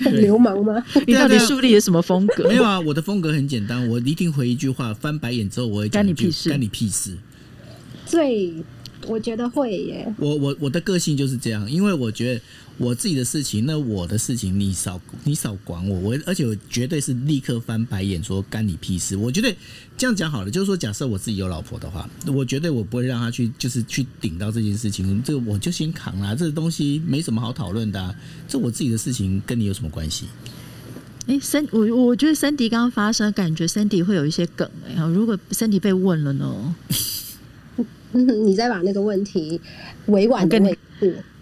[0.04, 0.84] 哎，流氓吗？
[1.06, 2.48] 你到底树立了什么风格？
[2.48, 7.16] 没有啊，我的风格很简单，我一定回一句话，翻白眼之后我会干你屁事，干你屁事。
[8.14, 8.55] 最，
[9.09, 10.14] 我觉得会耶。
[10.18, 12.40] 我我我的个性就是这样，因为我觉得
[12.79, 19.16] 我自己的事情，那我的事情你少你少管我，我而且我绝对是立刻翻白眼说干你屁事。
[19.16, 19.53] 我觉得
[19.98, 28.14] 这样讲好了，就是说假设我自己有老婆的话，我绝对我不会让她去就是去顶到这件事情，这个我就先扛啦，这个东西没什么好讨论的，
[28.46, 30.27] 这我自己的事情跟你有什么关系？
[31.27, 36.77] 哎，森我我觉得森迪刚刚发生，感觉森迪会有一些梗哎，如果森迪被问了呢？
[38.46, 39.61] 你再把那个问题
[40.07, 40.77] 委婉的问，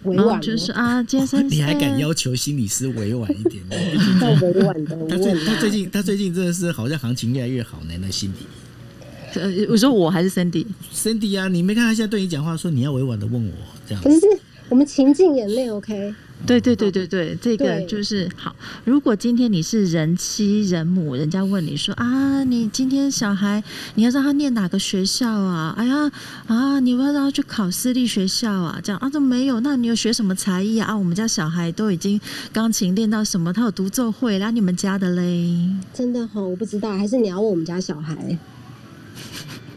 [0.04, 3.62] 委婉就是啊，杰森， 你还敢要求心理师委婉一点？
[4.20, 4.96] 要委婉的。
[5.08, 9.40] 他最他最近他最近真的是好像行情越来越好呢，那心理。
[9.40, 13.52] 呃，我说我还是 Cindy，Cindy 啊，你没看他现在对你讲话，说你要委婉的问我
[13.86, 14.02] 这样。
[14.02, 14.20] 不是，
[14.68, 16.14] 我们情境眼泪 OK。
[16.46, 18.54] 对对对对对，这个就是好。
[18.84, 23.62] 如果今天你是人妻人母，人家问你说啊，你今天小孩
[23.94, 25.74] 你要让他念哪个学校啊？
[25.78, 26.10] 哎呀
[26.48, 28.80] 啊，你要让他去考私立学校啊？
[28.82, 29.60] 这样啊，都没有。
[29.60, 30.88] 那你有学什么才艺啊？
[30.88, 32.20] 啊，我们家小孩都已经
[32.52, 33.52] 钢琴练到什么？
[33.52, 35.70] 他有独奏会，然后你们家的嘞？
[35.94, 38.38] 真的哈，我不知道，还是你要问我们家小孩？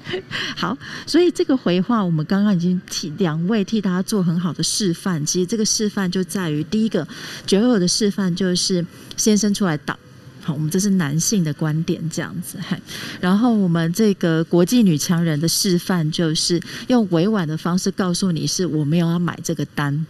[0.56, 5.26] 好，所以这个回话，我们刚刚已经替两位替大家做很好的示范。
[5.26, 7.08] 其实这个示范就在于，第一个
[7.48, 8.86] 绝偶的示范就是
[9.18, 9.98] 先生出来挡。
[10.44, 12.60] 好，我们这是男性的观点这样子。
[13.20, 20.06] 然后我们这个国际女强人的示范就是用委婉的方式告诉你是我没有要买这个单。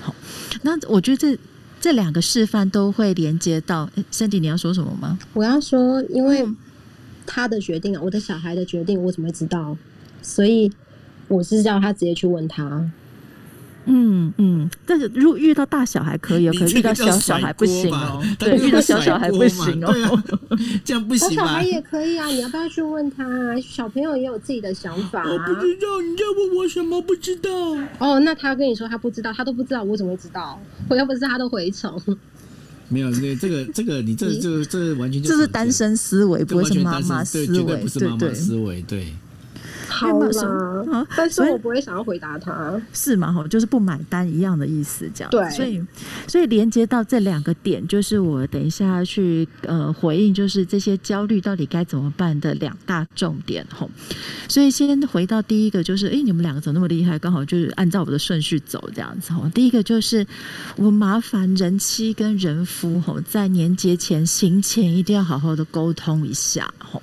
[0.00, 0.14] 好，
[0.62, 1.38] 那我觉得这
[1.78, 3.90] 这两个示范都会连接到。
[4.10, 5.18] Cindy，你要说什么吗？
[5.34, 6.48] 我要说，因为。
[7.26, 9.76] 他的决定啊，我的小孩的决定，我怎么会知道？
[10.22, 10.70] 所以
[11.28, 12.90] 我是叫他直接去问他。
[13.86, 18.22] 嗯嗯，但是如果遇到大小孩可以哦，可是遇到小小孩不行哦。
[18.38, 20.22] 对，遇到小小孩不行哦。
[20.84, 23.24] 这样不行小孩也可以啊，你要不要去问他？
[23.60, 25.22] 小朋友也有自己的想法。
[25.24, 27.00] 我不知道你在问我什么？
[27.00, 27.50] 不知道。
[27.98, 30.60] 哦，那他跟你说他不知道，他都不知道，我怎么会知道？
[30.88, 32.00] 我又不是他的蛔虫。
[32.90, 39.06] 没有，那这个 这个，你这这这完全就是单身思维，不是妈妈思维，不是妈妈思维，对。
[39.90, 41.06] 好吗？
[41.16, 43.32] 但是我不会想要回答他，是吗？
[43.32, 45.30] 哈，就是不买单一样的意思，这样。
[45.30, 45.84] 对，所以
[46.26, 53.86] 所以连接到这两个点，就是我等一下去呃回应，就是这些焦虑到底该怎么办的两大重点，哈。
[54.48, 57.18] 所以先回到第一个，就是哎，你们两个怎么那么厉害？
[57.18, 59.50] 刚好就是按照我的顺序走这样子，哈。
[59.54, 60.26] 第一个就是
[60.76, 67.00] 我麻烦人妻跟人夫，哈，在年节前行前一定要好好的沟通一下，哈。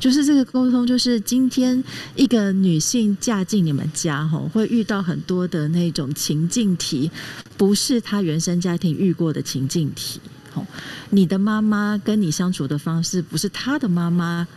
[0.00, 1.84] 就是这个沟通，就是今天
[2.16, 7.10] 一个女性嫁进你们家，吼，会遇到很多的那种情境题，
[7.58, 10.18] 不是她原生家庭遇过的情境题，
[10.54, 10.66] 吼，
[11.10, 14.48] 你的妈妈跟你相处的方式，不是她的妈妈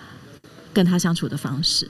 [0.74, 1.88] 跟她相处的方式。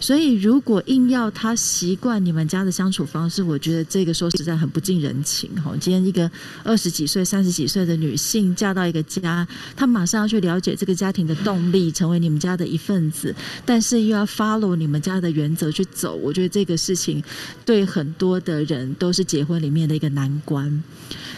[0.00, 5.74] 所以，如果硬要他习惯你们家的相处方式，我觉得这个说实在很不近人情哈。
[5.80, 6.30] 今天一个
[6.62, 13.34] 二十几岁、三十几岁的女性嫁到一个家，她马上要去了解这个家庭的动力，成为你们家的一份子，
[13.66, 17.22] 但是又要 follow 你们家的原则去走，我觉得这个事情
[17.64, 20.82] 对很多的人都是结婚里面的一个难关。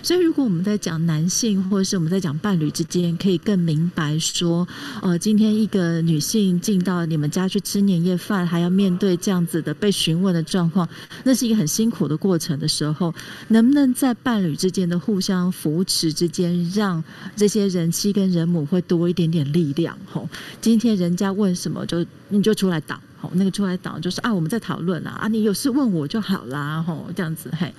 [0.02, 4.66] 所以，如果我们在讲男性，或者是我们在讲伴侣之间，可以更明白说，
[5.02, 10.88] 呃，今天一个女性进到你们家去吃年夜饭，还要面对这样子的被询问的状况，
[11.24, 13.14] 那是一个很辛苦的过程的时候，
[13.48, 17.02] 能不能在伴侣之间的互相扶持之间，让
[17.36, 19.96] 这些人妻跟人母会多一点点力量？
[20.10, 20.28] 吼，
[20.60, 23.00] 今天人家问什么，就你就出来挡。
[23.20, 27.70] 好，那个出来党就是啊，我们在讨论啊，啊，你有事问我就好啦，吼，这样子嘿，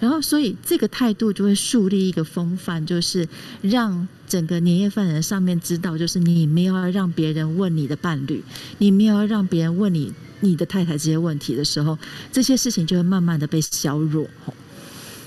[0.00, 3.28] 然后所以这个态度就会树立一个风范，就是
[3.62, 8.42] 让整个年夜饭人上面知道，就是你没有要让别人问你的伴侣，
[8.78, 11.96] 你没有要让别人问你你的太太这些问题的时候，
[12.32, 14.26] 这些事情就会慢慢的被削弱。
[14.44, 14.52] 吼，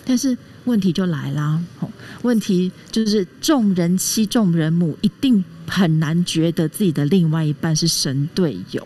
[0.03, 1.89] 但是问题就来啦，吼，
[2.23, 8.85] 问题就是众人妻众人母一定很难觉得自己的另外一半是神队友。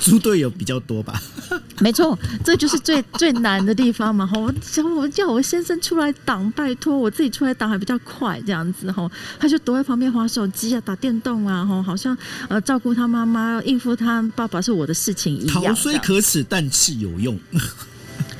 [0.00, 1.20] 猪队友比较多吧？
[1.80, 4.26] 没错，这就是最最难的地方嘛！
[4.26, 12.16] 吼，想我叫我先生出来挡，拜托，我自己出来挡还比较快，这样子吼，他就躲在旁边划手机啊，打电动啊，吼，好像
[12.48, 15.54] 呃照顾他妈妈、应付他爸爸是我的事情一样。
[15.64, 17.38] 逃虽可耻，但是有用。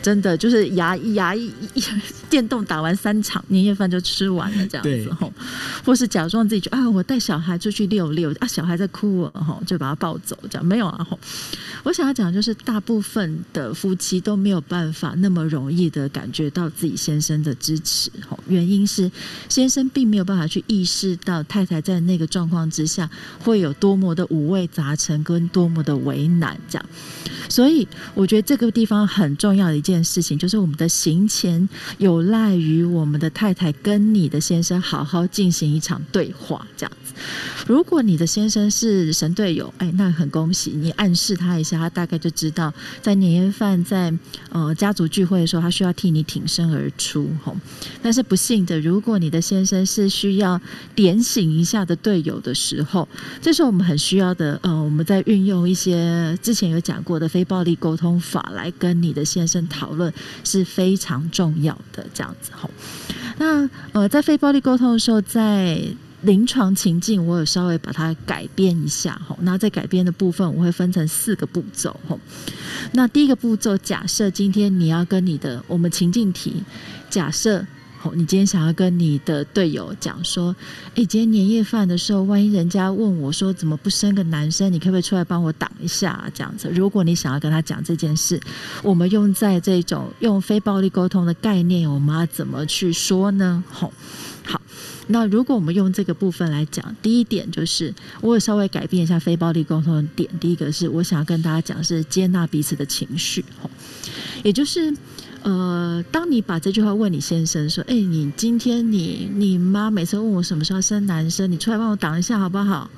[0.05, 1.51] 真的就是牙牙一
[2.29, 5.33] 电动打完三场年夜饭就吃完了这样子吼，
[5.83, 11.19] 或是假装自己就啊我带小孩出去遛遛啊小孩在哭了吼就把他抱走这样没有啊吼，
[11.85, 19.11] 我想要讲就是大部分的夫妻都没有办法那么容易的感觉到自己先生的支持吼，原因是
[19.49, 26.87] 先生并没有办法去意识到太太在那个状况之下会有多么的五味杂陈跟多么的为难这样，
[27.49, 29.94] 所以我觉得这个地方很重要的一件。
[29.95, 37.15] 件事情就是我们的行前有赖于我们的太太跟你的先生好好进行一场对话，这样子。
[37.67, 44.13] 如果你的先生是神队友，哎，那很恭喜你，暗示他一下，他大概就知道在年夜饭在
[44.51, 47.31] 呃家族聚会的时候，他需要替你挺身而出。
[47.45, 47.57] 吼，
[48.03, 50.61] 但是不幸的，如果你的先生是需要
[50.95, 53.09] 点醒一下的队友的时候，
[53.41, 54.59] 这是我们很需要的。
[54.63, 60.13] 呃，我们在运用一些之前有讲过的非暴力沟通法来跟你的先生讨讨论，
[60.45, 62.07] 是非常重要的。
[62.15, 62.71] 这样子，吼，
[63.37, 65.79] 那呃，在非暴力沟通的时候，在
[66.23, 69.39] 临床情境，我有稍微把它改变一下吼。
[69.43, 72.19] 那在改编的部分，我会分成四个步骤吼。
[72.93, 76.63] 那第一个步骤，假设今天你要跟你的我们情境题，
[77.11, 77.67] 假设
[78.15, 80.55] 你今天想要跟你的队友讲说，
[80.95, 86.31] 哎，今天年夜饭的时候，万一人家问我说怎么不生个男生，你可不可以出来帮我挡一下？
[86.35, 88.41] 这样子，如果你想要跟他讲这件事，
[88.83, 93.63] 我们用在这种用非暴力沟通的概念，我们要怎么去说呢？
[93.71, 93.93] 吼，
[94.45, 94.61] 好。
[95.07, 100.27] 那如果我们用这个部分来讲，第一点就是我有稍微改变一下非暴力沟通的点。
[100.41, 103.45] 第一个是我想要跟大家讲是接纳彼此的情绪，
[104.43, 104.91] 也就是
[105.45, 112.91] 呃，当你把这句话问你先生说：“哎，你今天你你妈每次问我什么时候生男生，你出来帮我挡一下好不好？”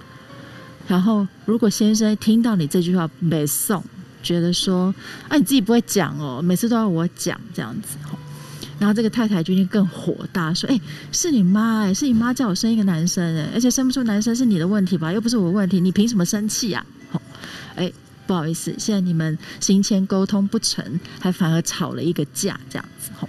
[0.87, 3.82] 然后如果先生听到你这句话没送，
[4.22, 4.94] 觉得说
[5.28, 7.98] ：“啊，你自己不会讲哦，每次都要我讲这样子。”
[8.78, 10.80] 然后这个太太决定更火大，说：“哎，
[11.11, 17.20] 是你妈哎，是你妈叫我生一个男生哎，而且生不出男生是你的问题吧，又不是我问题，你凭什么生气呀？”好，
[17.74, 17.92] 哎，
[18.26, 23.28] 不好意思，现在你们行前沟通不成，还反而吵了一个架，这样子吼。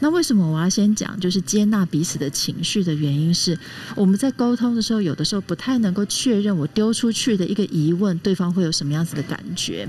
[0.00, 3.58] 那为什么我要先讲，就是接纳彼此的情绪的原因是，
[3.94, 9.88] 我们在沟通的时候，有的时候不太能够确认我丢出去的一个疑问，对方会有什么样子的感觉。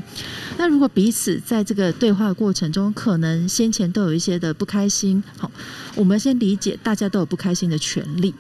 [0.58, 5.52] 那如果彼此在这个对话过程中，可能先前都有一些的不开心，好，
[5.96, 8.34] 我们先理解大家都有不开心的权利。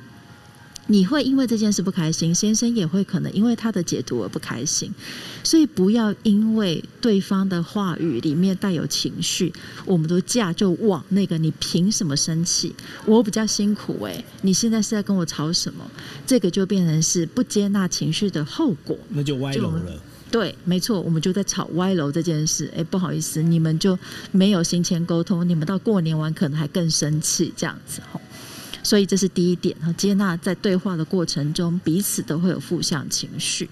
[0.91, 4.91] 你会因为这件事不开心，先生也会可能因为他的解读而不开心，
[5.43, 9.54] 所以不要因为对方的话语里面带有情绪，
[9.86, 12.73] 我们都架就往那个你凭什么生气？
[13.06, 15.86] 我比较辛苦诶，你现在是在跟我吵什么？
[16.25, 19.93] 这个就变成是不接纳情绪的后果，那就歪楼了。
[20.32, 22.71] 对，没错，我们就在吵歪楼这件事。
[22.75, 23.97] 哎，不好意思，你们就
[24.32, 28.19] 没有行前沟通，你们到过年完可能还更生气这样子吼。
[28.84, 33.70] 所以这是第一点哈，接纳在对话的过程中，彼此都会有负向情绪。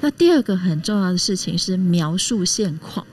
[0.00, 3.06] 那第二个很重要的事情是描述现况。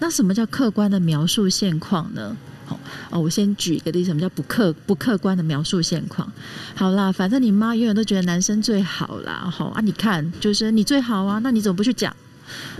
[0.00, 2.36] 那什么叫客观的描述现况呢？
[2.66, 6.32] 好哦，我先举一个例子，什么叫不客不客观的描述现况？
[6.74, 12.14] 好啦，反正你妈永远都觉得男生最好啦，好啊，你看就是你最好啊，那你怎么不去讲？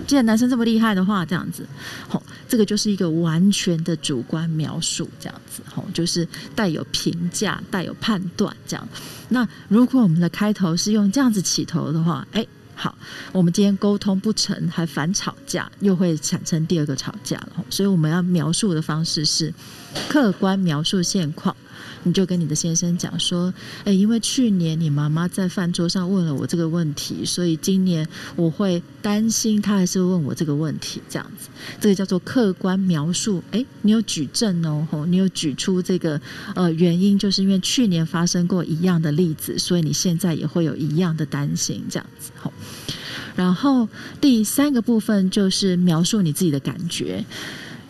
[0.06, 1.66] 既然男生这么厉害的话，这样子，
[2.08, 8.88] 好，这个就是一个完全的主观描述，这样子，吼，就是带有评价、带有判断这样。
[9.28, 12.96] 那如果我们的开头是用这样子起头的话，哎，好，
[13.32, 17.64] 我们今天沟通不成，还反吵架，又会产生第二个吵架了。
[17.70, 19.52] 所以我们要描述的方式是
[20.08, 21.54] 客观描述现况。
[22.04, 23.52] 你就跟你的先生讲说，
[23.84, 31.48] 哎，因为去年你妈妈在饭桌上问了我这个问题，所以今年我会担心她还是问我这个问题，这样子，
[31.80, 33.42] 这个叫做客观描述。
[33.50, 36.20] 哎，你有举证哦，吼，你有举出这个
[36.54, 42.52] 呃原因，就是因为去年发生过一样的例子，所以你现在也会有一样的担心，这样子，吼。
[43.34, 43.88] 然后
[44.20, 47.24] 第三个部分就是描述你自己的感觉。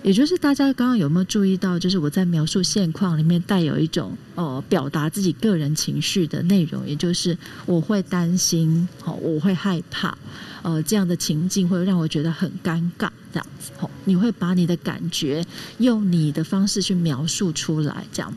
[0.05, 10.15] 也就是大家刚刚有没有注意到，就是我在描述现况里面带有一种呃表达自己个人情绪的内容，也就是我会担心，哦，我会害怕，
[10.61, 15.43] 呃，这样的情境会让我觉得很尴尬，这样子，哦，你会把你的感觉
[15.79, 18.31] 用你的方式去描述出来，这样。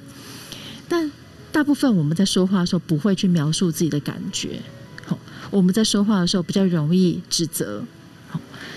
[0.87, 1.11] 但
[1.51, 4.61] 大部分我们在说话的时候不会去描述自己的感觉，
[5.05, 5.19] 好，
[5.51, 7.83] 我们在说话的时候比较容易指责。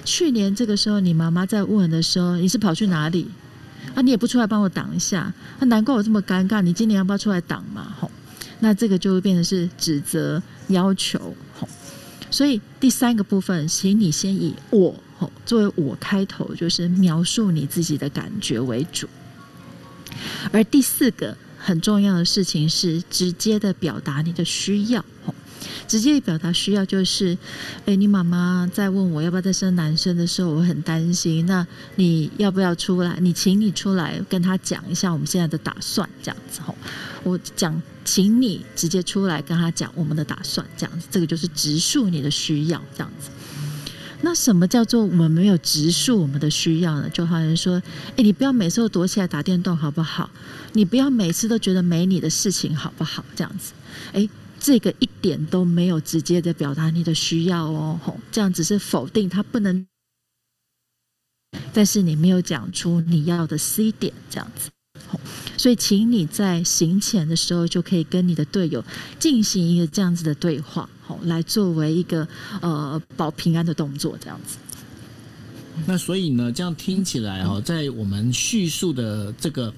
[0.04, 3.28] 去年这个时候，你妈妈在问的时候，你是跑去哪里？
[3.94, 6.60] 啊，你也不出来帮我挡一下，啊，难怪我这么尴尬。
[6.60, 7.92] 你今年要不要出来挡嘛？
[7.98, 8.10] 吼，
[8.60, 11.68] 那这个就会变成是指责、要求，吼。
[12.30, 19.08] 所以第三个部分，请你先以我吼作为我开头，就是描述你自己的感觉为主。
[20.52, 25.04] 而第四个很重要的事情是直接的表达你的需要，
[25.86, 27.36] 直接表达需要就是，
[27.86, 31.44] 哎，你妈妈在问我要不要再生男生的时候，我很担心。
[31.46, 33.16] 那你要不要出来？
[33.20, 36.74] 你请你出来跟他讲一下我们现在的打算，这样子吼。
[37.22, 43.30] 我讲，请你直接出来跟他讲我们的打算，这样子，这个就是直述你的需要，这样子。
[44.22, 47.08] 那什么叫做我们没有直述我们的需要呢？
[47.10, 47.82] 就好像说，
[48.16, 50.30] 哎，你不要每次都躲起来打电动，好不好？
[50.74, 53.24] 你不要每次都觉得没你的事情，好不好？
[53.34, 53.72] 这样子，
[54.12, 54.28] 哎。
[54.60, 59.86] 这个一点都没有直接的表达你的需要哦，吼，这样只是否定他不能，
[61.72, 64.70] 但是你没有讲出你要的 C 点，这样子，
[65.56, 68.84] 所以请你在行前的时候就可以跟你的队友
[69.18, 72.28] 进行一个这样子的对话，好，来作为一个
[72.60, 74.58] 呃保平安的动作，这样子。
[75.86, 79.72] 那所以呢，这样听起来哈，在我们叙述的这个，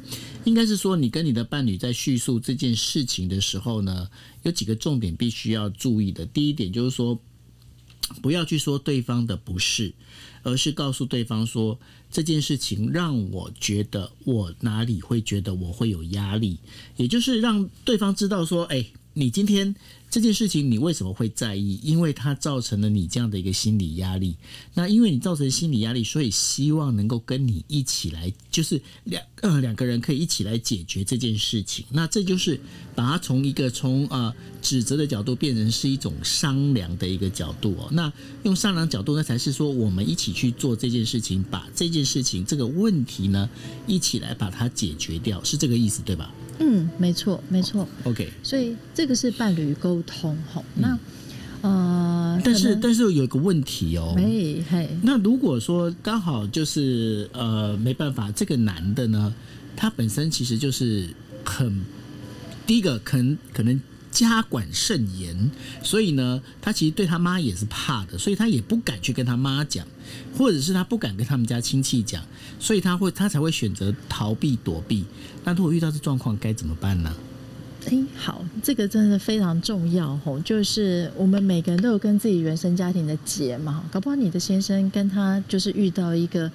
[0.44, 4.08] 应该是说，你跟你的伴侣在叙述这件事情的时候呢，
[4.42, 6.26] 有几个重点必须要注意的。
[6.26, 7.20] 第一点就是说，
[8.20, 9.94] 不要去说对方的不是，
[10.42, 11.78] 而是告诉对方说
[12.10, 16.58] 这件事情让我觉得我哪里会觉得我会有压力，
[16.96, 19.74] 也就是让对方知道说，哎，你今天。
[20.12, 21.80] 这件事情你为什么会在意？
[21.82, 24.36] 因为它造成了你这样的一个心理压力。
[24.74, 31.86] 那因为你造成心理压力，所以希望能够跟你一起来，就是两呃两个人可以一起来解决这件事情。
[31.88, 32.60] 那这就是
[32.94, 37.88] 把它从一个从啊指责的角度变成是一种商量的一个角度哦。
[37.90, 43.48] 那用商量角度，那才是说我们一起去做这件事情，把这件事情这个问题呢
[43.86, 46.30] 一起来把它解决掉，是这个意思对吧？
[46.58, 47.86] 嗯，没错，没错。
[48.04, 50.64] OK，所以这个是伴侣沟通吼。
[50.74, 50.98] 那
[51.62, 54.88] 呃，但是但是有一个问题哦，没，嘿。
[55.02, 59.32] 那如果说刚好就是呃没办法，这个男的呢，
[59.76, 61.08] 他本身其实就是
[61.44, 61.80] 很
[62.66, 63.80] 第一个可能可能
[64.12, 65.50] 家管甚严，
[65.82, 69.84] 所以呢，他其实对他妈也是怕的，所以他也不敢去跟他妈讲，
[70.38, 72.22] 或者是他不敢跟他们家亲戚讲，
[72.60, 75.04] 所以他会他才会选择逃避躲避。
[75.42, 77.12] 那如果遇到这状况该怎么办呢？
[77.86, 86.48] 哎，好，这个真的非常重要吼，就是我们每个人都有跟自己原生家庭的结嘛，搞不好你的先生跟他就是遇到一个，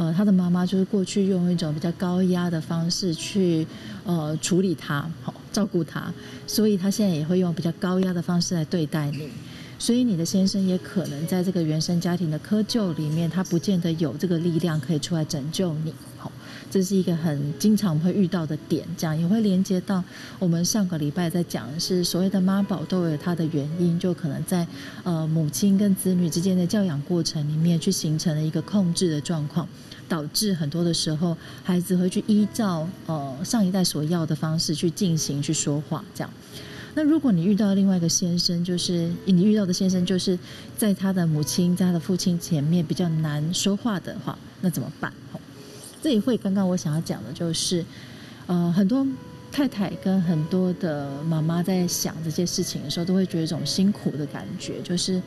[0.00, 3.66] 呃，他的妈妈就是过去用一种比较高压的方式去
[4.02, 6.10] 呃处理他，好照顾他，
[6.46, 9.28] 所以他现在也会用比较高压的方式来对待你，
[9.78, 16.32] 所以你的先生也可能在这个原生家庭的窠臼里面，他不见得有这个力量可以出来拯救你，好。
[16.70, 20.02] 这是一个很经常会遇到的点，这样也会连接到
[20.38, 24.64] 我们上个礼拜在讲是所谓的妈宝都有它的原因，就可能在
[25.02, 29.66] 呃母亲跟子女之间的教养过程里面去形成了一个控制的状况，
[30.10, 36.30] 导致很多的时候孩子会去依照呃上一代所要的方式去进行去说话，这样。
[36.96, 40.36] 那如果你遇到另外一个先生，就是你遇到的先生就是
[40.76, 45.12] 在他的母亲、在他的父亲前面比较难说话的话，那怎么办？
[46.02, 47.84] 这一会刚刚我想要讲的就是，
[48.48, 49.06] 呃，很多
[49.52, 55.22] 太太跟很多的妈妈在想这些事情的时候，都会觉得一种辛苦的感觉，就是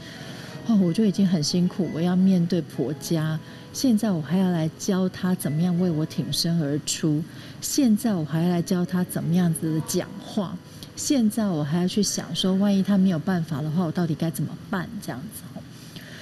[0.68, 3.40] 哦，我就已经很辛苦，我要面对婆家，
[3.74, 7.24] 现在我还要来教他怎么样为我挺身而出，
[7.60, 10.56] 现在我还要来教他怎么样子的讲话，
[10.96, 14.88] 现在我还要去想说，万一他没有办法的话，我到底该怎么办？
[15.02, 15.42] 这样子。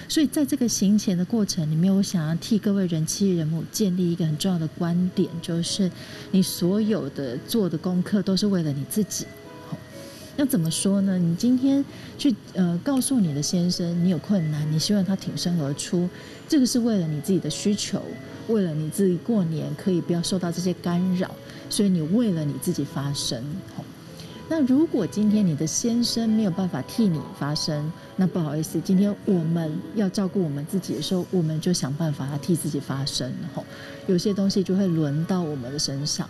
[0.08, 5.92] 所以在这个行前的过程里面，我想要替各位人妻人母建立一个很重要的观点，就是
[6.32, 9.26] 你所有的做的功课都是为了你自己。
[10.38, 11.18] 要怎么说呢？
[11.18, 11.84] 你今天
[12.18, 16.10] 去呃告诉你的先生你有困难，你希望他挺身而出，
[16.52, 18.04] 这个是为了你自己的需求，
[18.50, 21.32] 为了你自己过年可以不要受到这些干扰，
[21.70, 23.42] 所以你为了你自己发声。
[24.50, 33.64] 那如果今天你的先生没有办法替你发声，那不好意思，今天我们要照顾我们自己的时候，我们就想办法要替自己发声，吼，
[34.08, 36.30] 有些东西就会轮到我们的身上。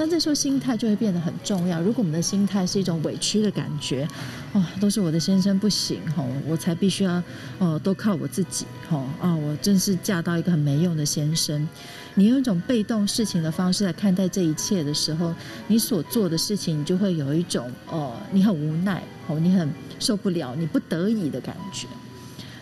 [0.00, 1.80] 那这时候心态就会变得很重要。
[1.80, 4.08] 如果我们的心态是一种委屈的感觉，
[4.52, 7.20] 哦，都是我的先生不行，吼，我才必须要，
[7.58, 11.68] 哦，都靠我自己，吼，啊，我真是嫁到一个很没用的先生。
[12.14, 15.34] 你用一种被动事情的方式来看待这一切的时候，
[15.66, 19.68] 你所做的事情，你就会有一种，哦，你很无奈，哦，你很
[19.98, 21.88] 受不了，你不得已的感觉。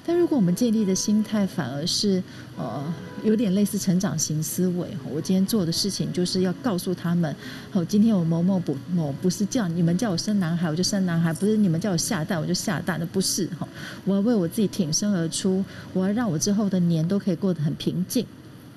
[0.09, 2.22] 但如果我们建立的心态反而是，
[2.57, 2.94] 呃，
[3.24, 7.34] 有点类似成长型思维，我今天做的事情就是要告诉他们，
[7.72, 13.66] 哦，今天我某某不某不是叫你们叫我生男孩我就生男孩，不是你们叫我下蛋我就下蛋，那不是哈，
[14.04, 18.24] 我要为我自己挺身而出，我要让我之后的年都可以过得很平静，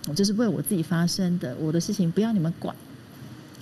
[0.08, 2.76] 我这是为我自己发生的，我的事情不要你们管。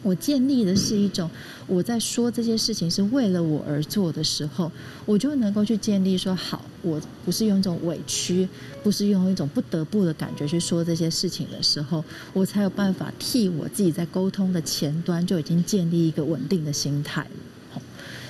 [0.04, 1.30] 我建立的是一种，
[1.66, 4.72] 我在说这些事情是为了我而做的时候，
[5.06, 8.48] 我就能够去建立说，好，我不是用一种委屈，
[8.84, 17.82] 不是用一种不得不的感觉去说这些事情的时候，我才有办法替我自己在沟通的前端就已经建立一个稳定的心态了。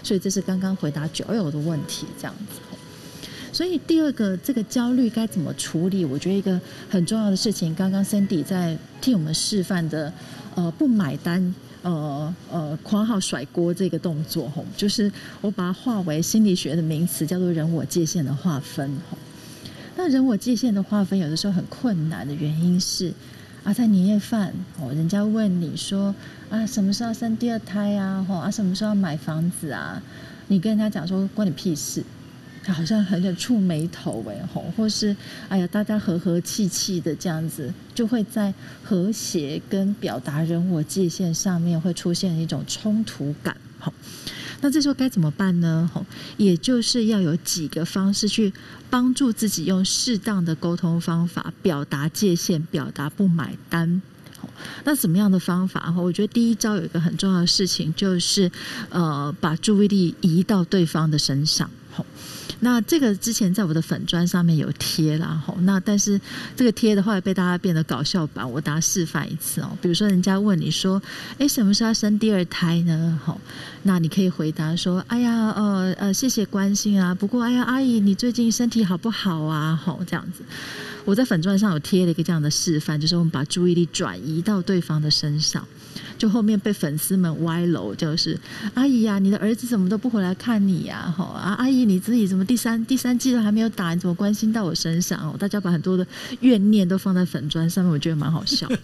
[0.02, 2.62] 所以这是刚刚回答九友的问题，这样子。
[3.52, 6.06] 所以第二个，这个焦虑该怎么处理？
[6.06, 6.60] 我觉得一个
[6.90, 10.12] 很重要的事情，刚刚 Cindy 在替我们示范的。
[10.58, 11.54] 呃，不买单，
[11.84, 19.16] 呃呃，括号甩锅这个动作吼，就是我把它化为心理学的名词，叫做人我界限的划分吼。
[19.96, 23.14] 那人我界限的划分，有的时候很困难的原因是，
[23.64, 26.16] 啊，在年夜饭哦，人家问你说
[26.50, 28.26] 啊，什么时候生第二胎啊？
[28.28, 30.02] 吼啊，什么时候要买房子啊？
[30.48, 32.04] 你跟人家讲说，关你屁事。
[32.74, 35.16] 好像很有触眉头哎吼，或是
[35.50, 38.54] 哎呀，大家和和气气的这样子，就会在
[38.84, 43.94] 和谐跟表达人我界限上面会出现一种冲突感吼。
[44.62, 45.90] 那这时候该怎么办呢？
[45.94, 46.06] 吼，
[46.38, 48.52] 也就是要有几个方式去
[48.90, 54.02] 帮助自己用适当的沟通方法表达界限，表达不买单。
[54.84, 55.92] 那什么样的方法？
[55.92, 58.52] 哈，我觉得第一招有一个很重要的事情，就是
[58.90, 61.70] 呃，把注意力移到对方的身上。
[62.60, 66.20] 那这个之前在我的粉砖上面有贴啦，吼，那但是
[66.56, 69.78] 这个贴的话被大家变得搞笑版，我大家示范一次哦。
[69.82, 71.02] 比如说人家问你说，
[71.38, 73.20] 哎，什么时候要生第二胎呢？
[73.24, 73.40] 吼，
[73.84, 79.76] 那你可以回答说，哎呀，呃呃，谢谢关心啊，不过哎呀，阿姨你最近身体好不好啊？
[79.76, 80.44] 吼，这样子，
[81.06, 85.64] 我在粉砖上有贴了一个这样的示范，就是我们把注意力转移到对方的身上。
[86.18, 88.38] 就后面被粉丝们歪楼，就是
[88.74, 91.14] 阿姨呀，你的儿子怎么都不回来看你呀？
[91.16, 95.20] 哈啊，阿姨你自己怎么第三第三季都还没有打，你怎么关心到我身上？
[95.30, 96.06] 哦，大家把很多的
[96.42, 98.68] 怨念都放在粉砖上面，我觉得蛮好笑。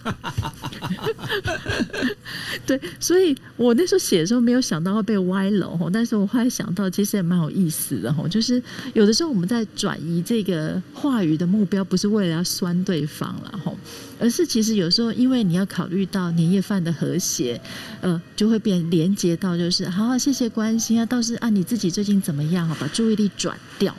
[2.66, 8.62] 对，所以我那时候写的时候没有想到会被歪楼，但是我后来想到，其实也蛮有意思的吼，就是
[8.92, 13.76] 有的时候我们在转移这个话语的目标，不是为了要酸对方了吼，
[14.20, 17.60] 而是其实有时候因为你要考虑到年夜饭的和谐，写
[18.02, 22.68] 呃，就会变连接到就是好，好谢谢关心啊，倒是啊你自己最近怎么样？
[22.68, 23.96] 哈，把注意力转掉。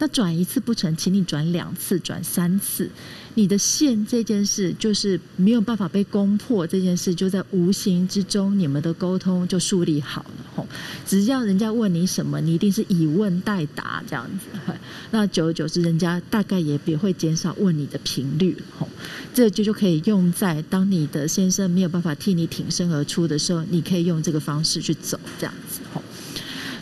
[0.00, 2.90] 那转一次不成，请你转两次、转三次。
[3.38, 10.30] 你的线这件事就是没有办法被攻破，这件事就在无形之中，你们的沟通就树立好了。
[10.56, 10.66] 吼，
[11.06, 14.72] 只要人家问你什么，你一定是以问代答这样子。
[15.12, 18.56] 那久而久之，人家大概也也会减少问你的频率。
[18.76, 18.88] 吼，
[19.32, 25.78] 这就就可以用在当你的先生没有办法替你挺身而出的时候，你可以用这个方式去走这样子。
[25.94, 26.02] 吼。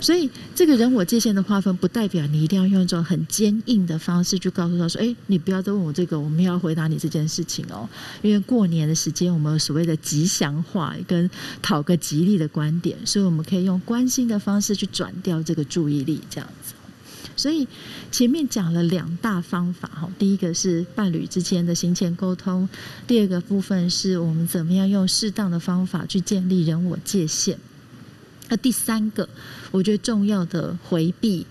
[0.00, 7.88] 所以，这个人我界限的划分，不代表你一定要用一种很坚硬的方式去告诉他说：“哎，你不要再问我这个，我们要回答你这件事情哦。”
[8.22, 11.30] 因为过年的时间，我们有所谓的吉祥话跟
[11.62, 16.74] 讨个吉利的观点，所以我们可以用关心的方式去转掉这个注意力，这样子。
[17.38, 17.68] 所以
[18.10, 22.68] 前面讲了两大方法哈，第一个是伴侣之间的行前沟通，
[23.06, 27.58] 第二个部分是我们怎么样用适当的方法去建立人我界限。
[28.48, 29.28] 那第三个，
[29.70, 31.46] 我觉得重要的回避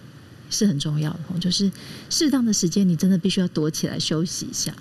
[0.49, 1.71] 是很重要的，就是
[2.09, 4.73] 适当的时间，你真的必须要躲起来休息一下。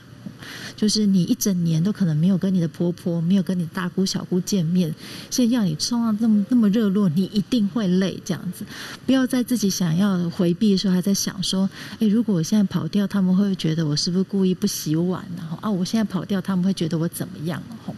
[0.76, 4.92] 就是你一整年都可能没有跟你的婆婆、没有跟你大姑、小姑见面，
[5.30, 8.20] 现在要你冲到那么那么热络，你一定会累。
[8.24, 8.64] 这样子，
[9.06, 11.70] 不要在自己想要回避的时候，还在想说：
[12.00, 15.24] 哎，如果我现在跑掉，他们会觉得我是不是故意不洗碗？
[15.36, 17.62] 然后啊，我现在跑掉，他们会觉得我怎么样？
[17.86, 17.94] 吼。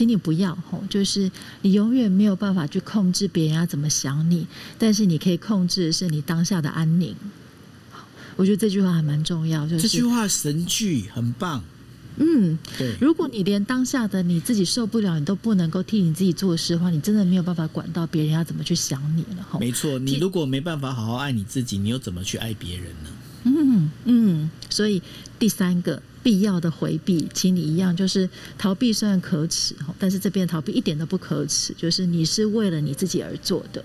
[0.00, 1.30] 请你不要吼，就是
[1.60, 4.46] 你永远没有办法去控制别人要怎么想你，
[4.78, 7.14] 但是你可以控制的是你当下的安宁。
[8.34, 11.62] 我觉得这句话还蛮重要，就是这句话神句，很棒。
[12.16, 12.96] 嗯，对。
[12.98, 19.46] 如果你连当下的你自己受不了，你都不能够替你自己做事的话，你真的没有办法管到别人要怎么去想你了。
[19.60, 19.98] 没错。
[19.98, 23.10] 你如果没办法好好爱你自己，你又怎么去爱别人呢？
[23.70, 24.50] 嗯嗯。
[24.68, 25.02] 所以
[25.38, 26.02] 第三个。
[26.22, 33.82] 必要的回避，请你一样，就是逃避虽然可耻，但是这边逃避一点都不可耻，就是你是为了你自己而做的。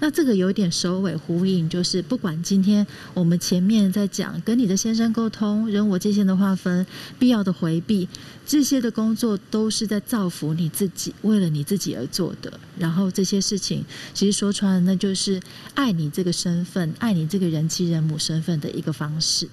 [0.00, 6.86] 那这个有点首尾呼应，就是不管今天我们前面在讲跟你的先生沟通人我界限的划分，
[7.18, 8.08] 必要的回避，
[8.46, 12.60] 这些的工作都是在造福你自己，为了你自己而做的。
[12.78, 15.40] 然后这些事情，其实说穿了，那就是
[15.74, 19.48] 爱你这个身份，爱你这个人妻人母身份的一个方式。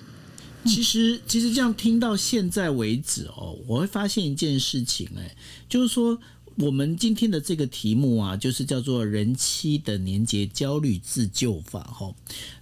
[0.64, 5.36] 其实，其实这样听到现在为止哦，我会发现一件事情，哎，
[5.68, 6.20] 就是说
[6.58, 12.14] 我们今天的这个题目啊，就是叫做“人妻的年节焦虑自救法”哈。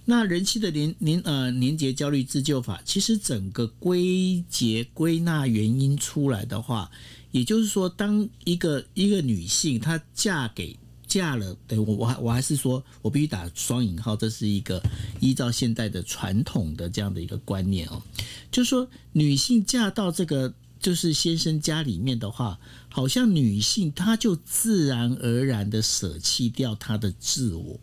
[0.04, 6.90] 那人妻的年年呃年节焦虑自救法，其实整个归结归纳原因出来的话，
[7.32, 10.76] 也就是说，当一个一个女性她嫁给。
[11.06, 14.80] 嫁了，对我我还我还是说，我必须打双引号，这是一个
[15.18, 18.00] 依照现在的传统的这样的一个观念哦，
[18.52, 22.60] 就是说女性嫁到这个就是先生家里面的话。
[22.90, 27.80] 好像女性，她就自然而然的舍弃掉她的自我，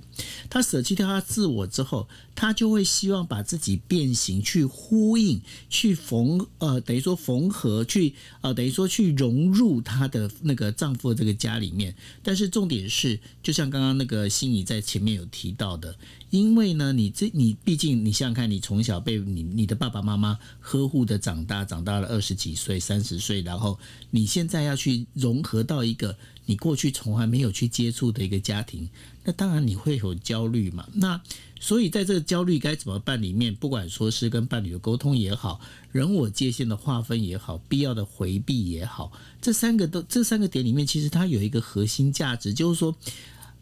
[0.49, 11.95] 她舍弃掉她自我之后，她就会希望把自己变形，去呼应，去缝，呃，等于说缝合，去，呃，等于说去融入她的那个丈夫的这个家里面。
[12.23, 15.95] 但是重点是，就像刚刚那个心仪在前面有提到的。
[16.29, 23.79] 因为呢，你这你毕竟你想想看，你从小被你你的爸爸妈妈呵护的长大，长大了二十几岁、三十岁，然后
[24.11, 26.17] 你现在要去融合到一个
[26.47, 28.89] 你过去从来没有去接触的一个家庭，
[29.23, 30.89] 那当然你会有焦虑嘛。
[30.93, 31.21] 那
[31.59, 42.95] 所以在这个焦虑该怎么办里面，不管说是跟伴侣的沟通也好，人我界限的划分也好，必要的回避也好，这三个都这三个点里面，其实它有一个核心价值，就是说，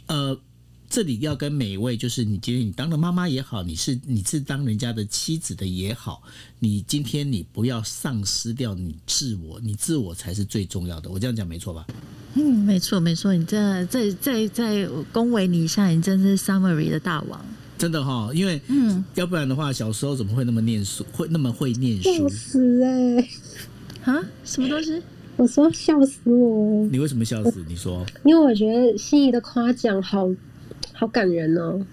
[0.07, 0.39] 呃。
[0.89, 6.21] 这里要跟每一位，就是你今天你当了妈妈也好，你是你是当人家的妻子的也好，
[6.59, 11.09] 你今天你不要丧失掉你自我，你自我才是最重要的。
[11.09, 11.85] 我这样讲没错吧？
[12.35, 13.33] 嗯，没错没错。
[13.33, 17.43] 你这在在在恭维你一下，你真是 summary 的大王。
[17.77, 22.09] 真的哈，因为嗯，要不然的话，小时候怎么会那么念书，会那么会念书？
[22.09, 23.29] 笑死哎！
[24.05, 25.01] 啊，什么东西？
[25.37, 26.87] 我说笑死我！
[26.87, 27.65] 你为什么笑死？
[27.67, 28.05] 你说？
[28.23, 30.29] 因为我觉得心仪的夸奖好。
[30.95, 31.85] 好感人哦！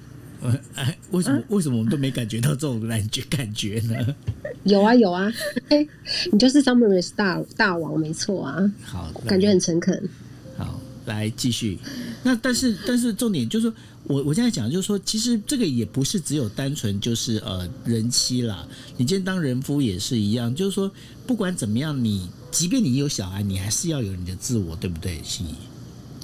[0.74, 4.16] 哎，为什么为什么我们都没感觉到这种感觉 感觉呢？
[4.64, 5.30] 有啊有啊，
[5.68, 5.86] 哎，
[6.32, 8.72] 你就是 Summer 大大王，没错啊。
[8.82, 10.08] 好，感觉很诚恳。
[10.56, 10.80] 好。
[11.04, 11.76] 来继续。
[12.22, 13.74] 那但是但是重点就是说，
[14.04, 18.64] 我我现在讲就是说，其实这个也不是只有单纯就是呃人妻啦，
[18.96, 20.88] 你今天当人夫也是一样，就是说
[21.26, 25.20] 不管怎么样，你即便你有小孩，你还是要有你的自我，对不对？
[25.24, 25.56] 心怡。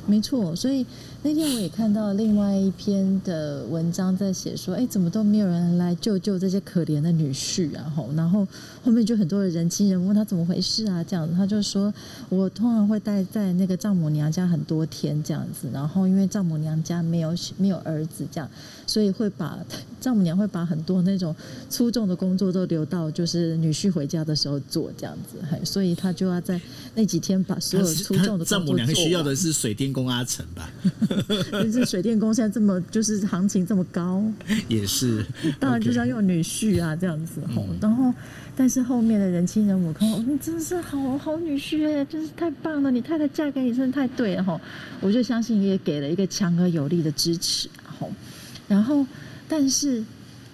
[0.07, 0.87] 没错，所以
[1.21, 7.93] 那天我也看到另外一篇的文章在写说，哎，怎么都没有人来救救这些可怜的女婿啊？
[7.95, 8.47] 吼，然后
[8.85, 11.03] 后面就很多的人亲人问他怎么回事啊？
[11.03, 11.93] 这样子，他就说，
[12.29, 18.49] 我通常会待在那个丈母娘家很多天这样子，然后因为丈母娘家没有没有儿子这样，
[18.87, 19.59] 所以会把
[20.01, 21.35] 丈母娘会把很多那种
[21.69, 26.61] 粗重的工作都留到就是女婿回家的时候做这样子，所以他就要在
[26.95, 29.89] 那几天把所有粗重的丈母娘需要的是水电。
[29.89, 30.71] 工阿成吧，
[31.51, 34.23] 就是水电工现在这么就是行情这么高，
[34.69, 35.25] 也是，
[35.59, 38.13] 当然就是要用女婿啊这样子吼，然后
[38.59, 44.61] 但是后面的人亲人我看，你真是好好女婿哎，真是太棒了，你太太嫁给你真的太对了吼，
[45.01, 47.69] 我就相信也给了一个强而有力的支持
[48.01, 48.11] 吼，
[48.67, 49.07] 然后
[49.49, 50.03] 但是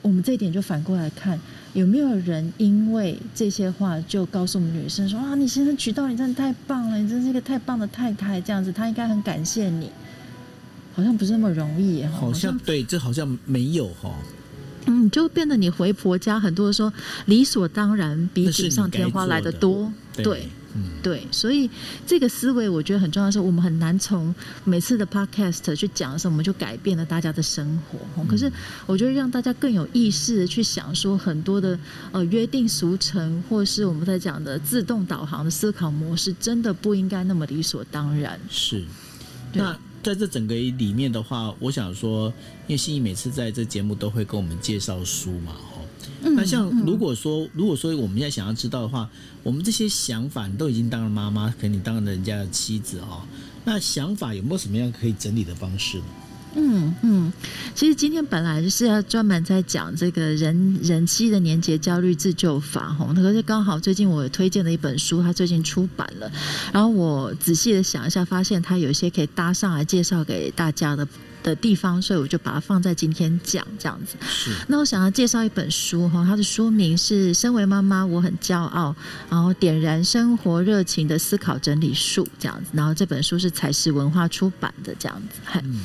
[0.03, 1.41] 我们这一点就反过来看。
[1.73, 9.91] 有没有人因为这些话就告诉我们女生说啊，你先生娶到你真的太棒了，你真是一个太棒的太太，这样子他应该很感谢你。
[10.95, 14.15] 好像不是那么容易，好像对，这好像没有哈。
[14.87, 16.93] 嗯，就变得你回婆家很多说
[17.26, 20.49] 理所当然，比锦上添花来的多，对。
[21.05, 21.70] 对，所以
[22.05, 23.30] 这个思维我觉得很重要。
[23.30, 28.24] 是，我们很难从每次的 podcast 去讲的时候，我们就改变了大家的生活。
[28.24, 28.51] 可是，
[28.85, 31.78] 我觉得让大家更有意识的去想，说很多的
[32.11, 38.37] 呃约定俗成，或是我们在讲的自动导航的思考模式，真的不应该那么理所当然。
[38.51, 38.82] 是。
[39.53, 42.29] 那在这整个里面的话，我想说，
[42.67, 45.57] 因为心怡每次在这节目都会跟我们介绍书嘛。
[46.21, 49.09] 那像如果说，如果说我们现在想要知道的话，
[49.43, 53.23] 我们这些想法，你都已经当了妈妈，可能你当了人家的妻子哦，
[53.65, 56.05] 那想法有没有什么样可以整理的方式呢？
[56.57, 57.33] 嗯嗯，
[57.75, 66.31] 其实今天本来就是要专门在讲这个人人妻的年节焦虑自救法哈，可是刚好最近我推荐的一本书，它最近出版了，
[66.73, 71.07] 然后我仔细的想一下，发现它有一些可以搭上来介绍给大家的。
[71.45, 74.17] 的地方，所以我就把它放在今天讲这样子。
[74.27, 78.97] 是，那我想要介绍一本书哈，它的书名是《身为妈妈我很骄傲》，
[79.29, 82.71] 然后点燃生活热情的思考整理术这样子。
[82.73, 85.61] 然后这本书是彩石文化出版的这样子。
[85.63, 85.83] 嗯。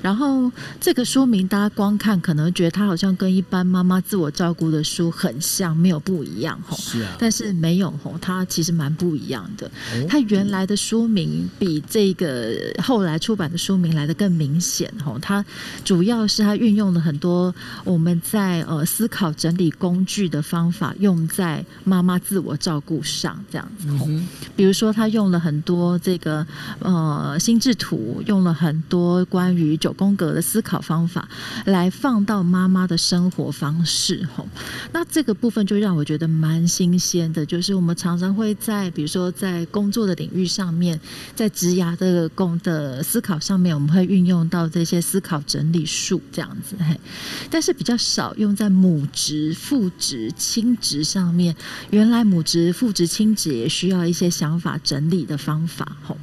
[0.00, 6.76] 然后这个书名，大家光看可能觉得它好像跟一般妈妈自我照顾的书很像，没有不一样吼。
[6.76, 7.16] 是啊。
[7.18, 9.68] 但是没有吼，它其实蛮不一样的。
[10.08, 15.18] 它原来的书名比这个后来出版的书名来的更明显吼。
[15.18, 15.44] 它
[15.84, 23.88] 主要是它运用了很多我们在呃思考整理工具的方法，用在妈妈自我照顾上这样子。
[23.88, 24.28] 嗯。
[24.54, 26.46] 比如说，他用了很多这个
[26.78, 29.76] 呃心智图，用了很多关于。
[29.88, 31.26] 九宫格的思考方法
[31.64, 34.46] 来放到妈妈的生活方式吼，
[34.92, 37.46] 那这个部分就让我觉得蛮新鲜的。
[37.46, 41.00] 就是我们常常会在比如说在工作的领域上面，
[41.34, 47.00] 在职涯的工的思考上面，我们会运用到这些思考整理术这样子嘿，
[47.48, 51.56] 但是比较少用在母职、父职、亲职上面。
[51.88, 56.18] 原来母职、父职、亲职也需要一些想法整理的方法吼。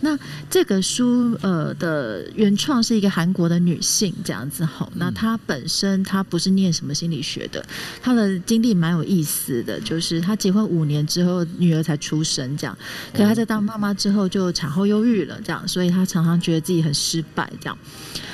[0.00, 7.64] 那这个书呃的原创是一个韩国的女性这样子吼，那她本身她不是念什么心理学的，
[8.00, 12.76] 她的经历蛮有意思的，就是她结婚五年之后女儿才出生这样，
[13.12, 17.78] 可她在当妈妈之后就产后忧郁了这样，所以她常常觉得自己很失败这样。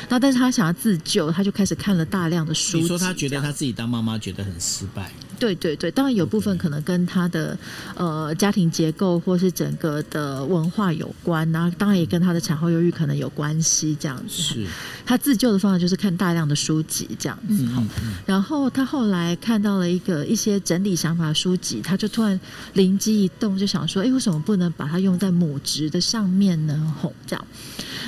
[0.09, 2.79] 那但是她想要自救，她就开始看了大量的书。
[2.79, 5.13] 你说她觉得她自己当妈妈觉得很失败？
[5.39, 7.59] 对对对，当然有部分可能跟他的
[7.95, 14.43] 呃家庭结构或是整个的文化有关，然后当然也跟他的产后忧郁可能有关系这样子。
[14.43, 14.67] 是。
[15.05, 17.63] 他自救的方法就是看大量的书籍这样子。
[17.63, 18.15] 嗯嗯嗯。
[18.27, 22.39] 然后他后来看到了一个一些整理想法书籍，他就突然
[22.73, 26.95] 灵机一动，就想说：哎，为什么不能把它用在母职的上面呢？
[27.01, 27.47] 吼，这样。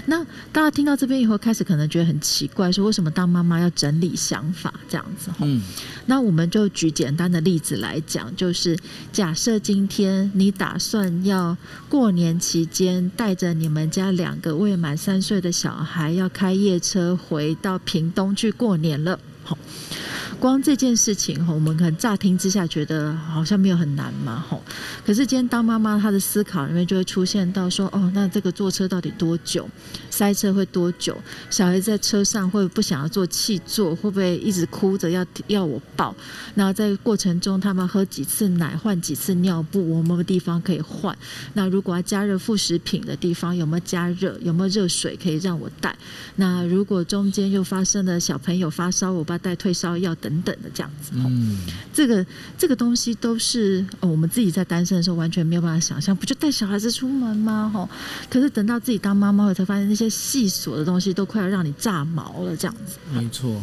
[0.07, 5.31] 那大家听到这边以后，开始可能觉得很奇怪，说为什么当妈妈要整理想法这样子？
[5.41, 5.61] 嗯，
[6.07, 8.79] 那我们就举简单的例子来讲，就是
[9.13, 11.57] 假设今天你打算要
[11.89, 19.19] 过年期间带着你们家两个未满三岁的小孩要开夜车回到屏东去过年了。
[20.41, 24.63] 光这件事情哈，我们可能乍听之下觉得好像没有很难嘛，吼。
[25.05, 29.69] 可是今天当妈妈，她的思考里面就会出现到说，哦，那这个坐车到底多久？
[30.11, 31.17] 塞车会多久？
[31.51, 36.15] 小孩在车上会不想要坐气座，会不会一直哭着要要我抱？
[36.55, 41.17] 那在过程中，他们喝几次奶，换几次尿布，我们地方可以换。
[41.55, 44.37] 那如果要加热副食品的地方，有没有加热？
[44.41, 45.97] 有没有热水可以让我带？
[46.37, 50.29] 那如果中间又发生了小朋友发烧，我把带退烧药等。
[50.29, 51.57] 等等的这样子，嗯，
[51.91, 52.27] 这个
[52.59, 57.71] 这个东西都是我们自己在单身的时候完全没有办法想象，不就带小孩子出门吗？
[57.73, 57.89] 哈，
[58.29, 62.99] 可是等到自己当妈妈后，才发现那些细琐的东西都快要让你炸毛了，这样子。
[63.11, 63.59] 没错。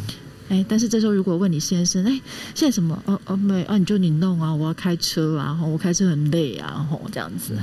[0.48, 2.20] 哎，但是这时候如果问你先生，哎，
[2.52, 3.00] 现在什么？
[3.06, 7.56] 哦哦没啊，你就你弄啊，我要开车啊，我开车很累啊，吼这样子，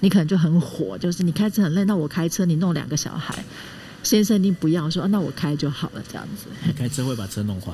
[0.00, 3.44] 你可能就很火，就是你开车很累，那我开车，你弄两个小孩，
[4.02, 6.46] 先生你不要说，那我开就好了，这样子。
[6.76, 7.72] 开车会把车弄坏。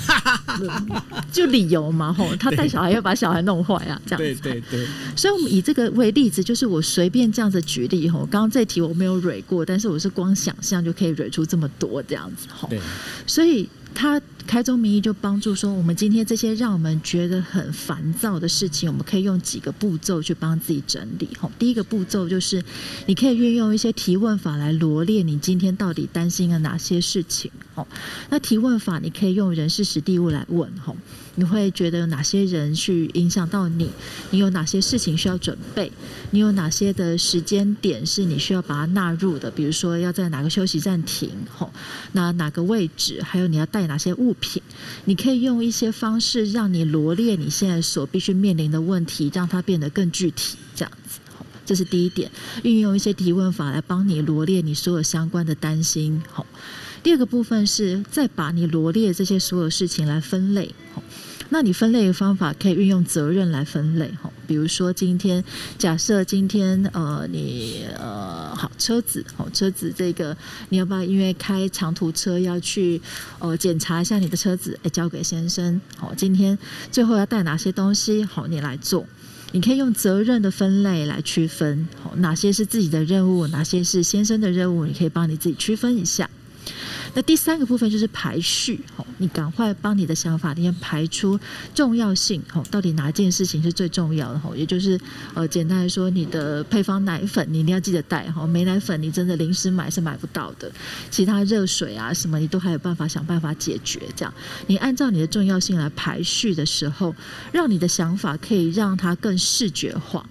[1.30, 4.40] 就理由嘛，吼， 他带小孩要把小孩弄坏啊，这样子。
[4.42, 4.86] 对对对。
[5.14, 12.66] 所以，我们以这个为例子，就是我随便这样子举例，吼，刚刚这题我没有蕊过，但是我是光想象就可以蕊出这么多这样子，吼。
[12.70, 12.80] 对。
[13.26, 14.20] 所以他。
[14.46, 21.28] 开宗明义就帮助说，我们今天这些让我们觉得很烦躁的事情，我们可以用几个步骤去帮自己整理。
[21.38, 22.60] 吼，第一个步骤就是，
[23.06, 27.48] 你可以运用一些提问法来罗列你今天到底担心了哪些事情。
[27.76, 27.86] 吼，
[28.28, 30.68] 那提问法你可以用人事实地物来问。
[30.84, 30.96] 吼。
[31.40, 33.90] 你会觉得有哪些人去影响到你？
[34.28, 35.90] 你有哪些事情需要准备？
[36.32, 39.50] 你有哪些的时间点是你需要把它纳入的？
[39.50, 41.30] 比如说要在哪个休息站停？
[41.50, 41.72] 吼，
[42.12, 43.22] 那哪个位置？
[43.22, 44.62] 还有你要带哪些物品？
[45.06, 50.58] 你可以用一些方式让你罗列你现在所必须面临的问题，让它变得更具体。
[50.74, 51.20] 这样子，
[51.64, 52.30] 这是第一点。
[52.64, 56.22] 运用一些提问法来帮你罗列你所有相关的担心。
[56.30, 56.44] 好。
[57.02, 60.74] 第二个部分是再把你罗列这些所有事情来分类，
[61.52, 65.44] 那你分类的方法可以运用责任来分类，哈，比如说今天
[65.76, 70.36] 假设今天呃你呃好车子，好车子这个
[70.68, 73.02] 你要不要因为开长途车要去
[73.40, 76.56] 呃检查一下你的车子，哎交给先生，好今天
[76.92, 79.04] 最后要带哪些东西，好你来做，
[79.50, 86.30] 你可以用责任的分类来区分，哪些是自己的任务，哪些是先生的任务，你可以帮你自己区分一下。
[87.14, 91.38] 那第三个部分就是排序，吼，你赶快帮你的想法里面排出
[91.74, 94.98] 重要性，吼，到底哪件事情是最重要的，吼，也就是
[95.34, 100.70] 呃，简单来说，你的配方奶粉你一定要记得带，吼，没奶粉你真的临时买是买不到的，
[101.10, 104.32] 其他热水啊什么你都还有办法想办法解决，这样，
[104.66, 107.14] 你按照你的重要性来排序的时候，
[107.52, 110.24] 让你的想法可以让它更视觉化。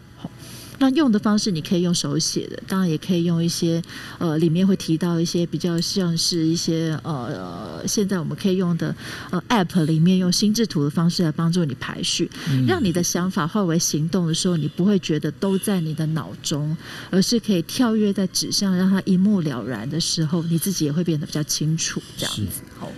[0.80, 3.82] 那用的方式，你可以用手写的，当然也可以用一些
[4.17, 8.95] 呃，里面会提到一些比较像是一些呃，现在我们可以用的
[9.30, 12.32] 呃 App 里面用心智图的方式来帮助你排序，
[12.65, 16.75] 让你的想法化为行动的时候，你不会觉得都在你的脑中，
[17.09, 22.63] 而是可以跳跃在纸上，让它一目了然的时候，你自己也会变得比较清楚，这样子。
[22.80, 22.89] 好，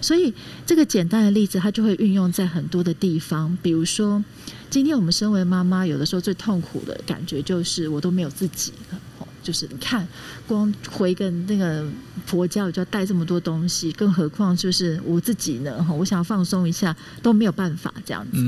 [0.00, 0.32] 所以
[0.64, 4.22] 这个简单的例子，它就会运用在很多的地方，比如说。
[4.68, 9.00] 今天我们身为妈妈，有的时候最痛苦的感觉就是我都没有自己了。
[9.40, 10.06] 就是你看，
[10.44, 11.86] 光回个那个
[12.26, 15.86] 婆家，我就要带这么多东西，更何况就是我自己呢？
[15.96, 18.38] 我想要放松一下都没有办法这样子。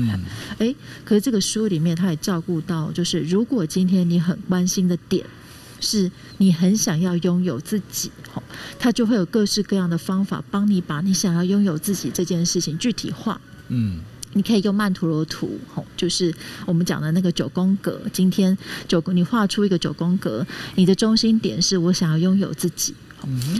[0.57, 0.75] 哎，
[1.05, 5.25] 可是这个书里面他也照顾到，就是如果今天你很关心的点
[5.79, 8.11] 是你很想要拥有自己，
[8.77, 13.39] 他就会有各式各样的方法帮你把你想要拥有自己这件事情具体化。
[13.69, 14.01] 嗯。
[14.33, 16.31] 你可以用曼陀罗图，吼，就是
[16.67, 17.99] 我们讲的那个九宫格。
[18.13, 18.55] 今天
[18.87, 22.93] 九宫，你画出一个九宫格，你的中心点是我想要拥有自己。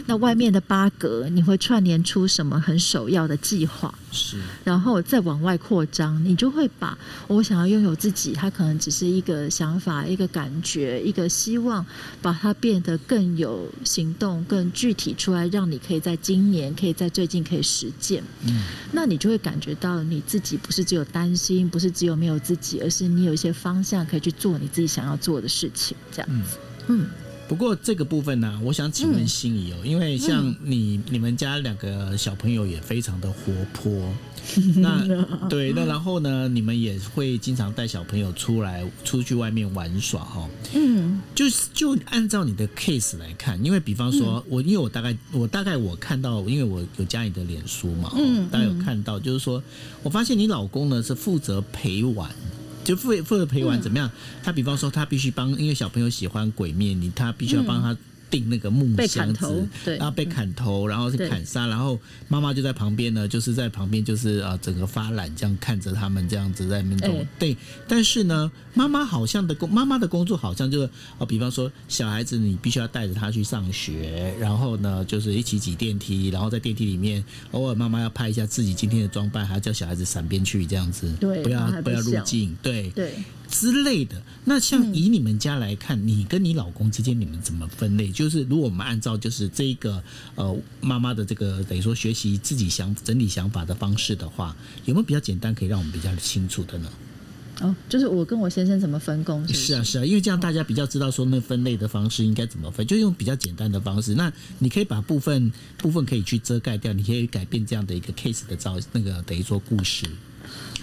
[0.06, 3.94] 那外面的八格，你会串联出什么很首要的计划？
[4.12, 6.98] 是，然后再往外扩张，你就会把
[7.28, 11.86] 我想要拥有自己，它可能只是一个想法、一个感觉、一个希望，
[12.22, 18.24] 把它变得更有行动、更具体出来，让你可以在今年、可以在最近可以实践。
[18.48, 26.58] 嗯，那你就会感觉到你自己不是只有担心，不是只有没有自己，而是你有一些方向可以去做你自己想要做的事情，这样子。
[26.88, 27.06] 嗯。
[27.50, 33.92] 不过这个部分呢，我想请问心仪哦，因为像你你们家两个小朋友也非常的活泼，
[34.78, 35.04] 那
[35.50, 49.62] 对那然后呢，你们也会经常带小朋友出来出去外面玩耍哈，嗯，就是就按照你的 case 来看，因为比方说我因为我大概我大概我看到，因为我有加你的脸书嘛，嗯，大家有看到，就是说
[50.04, 52.30] 我发现你老公呢是负责陪玩。
[52.90, 54.10] 就负负责陪玩怎么样？
[54.42, 57.96] 他比方说，他必须帮，因为小朋友喜欢鬼面，你他必须要帮他
[58.30, 59.98] 钉那个木箱子，对。
[59.98, 67.08] 然后被砍头，然后是砍杀，然后妈妈就在旁边呢，就是在旁边就是啊、呃整个发懒这样看着他们这样子在那边走。
[67.18, 67.28] 哎。
[67.40, 67.58] 对，
[67.88, 82.90] 但是呢，妈妈好像的工妈妈的工作好像就是啊、比方说小孩子你必须要带着他去上学，然后呢就是一起挤电梯，然后在电梯里面偶尔妈妈要拍一下自己今天的装扮，还要叫小孩子闪边去这样子，对不要不要入镜，对。
[82.92, 83.14] 对。
[83.50, 84.22] 之类的。
[84.46, 88.10] 那像嗯以你们家来看，你跟你老公之间你们怎么分类？
[88.12, 90.02] 就是如果我们按照就是这一个
[90.36, 96.90] 呃妈妈的这个等于说学习自己想整理想法的方式的话，有没有比较简单可以让我们比较清楚的呢？
[97.62, 104.16] 哦，就是我跟我先生怎么分工是啊，是啊，因为这样大家比较知道说那分类的方式应该怎么分，就用比较简单的方式。
[104.16, 110.06] 那你可以把部分部分可以去遮盖掉，你可以改变这样的一个 case 的造那个等于说故事。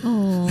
[0.03, 0.49] 哦，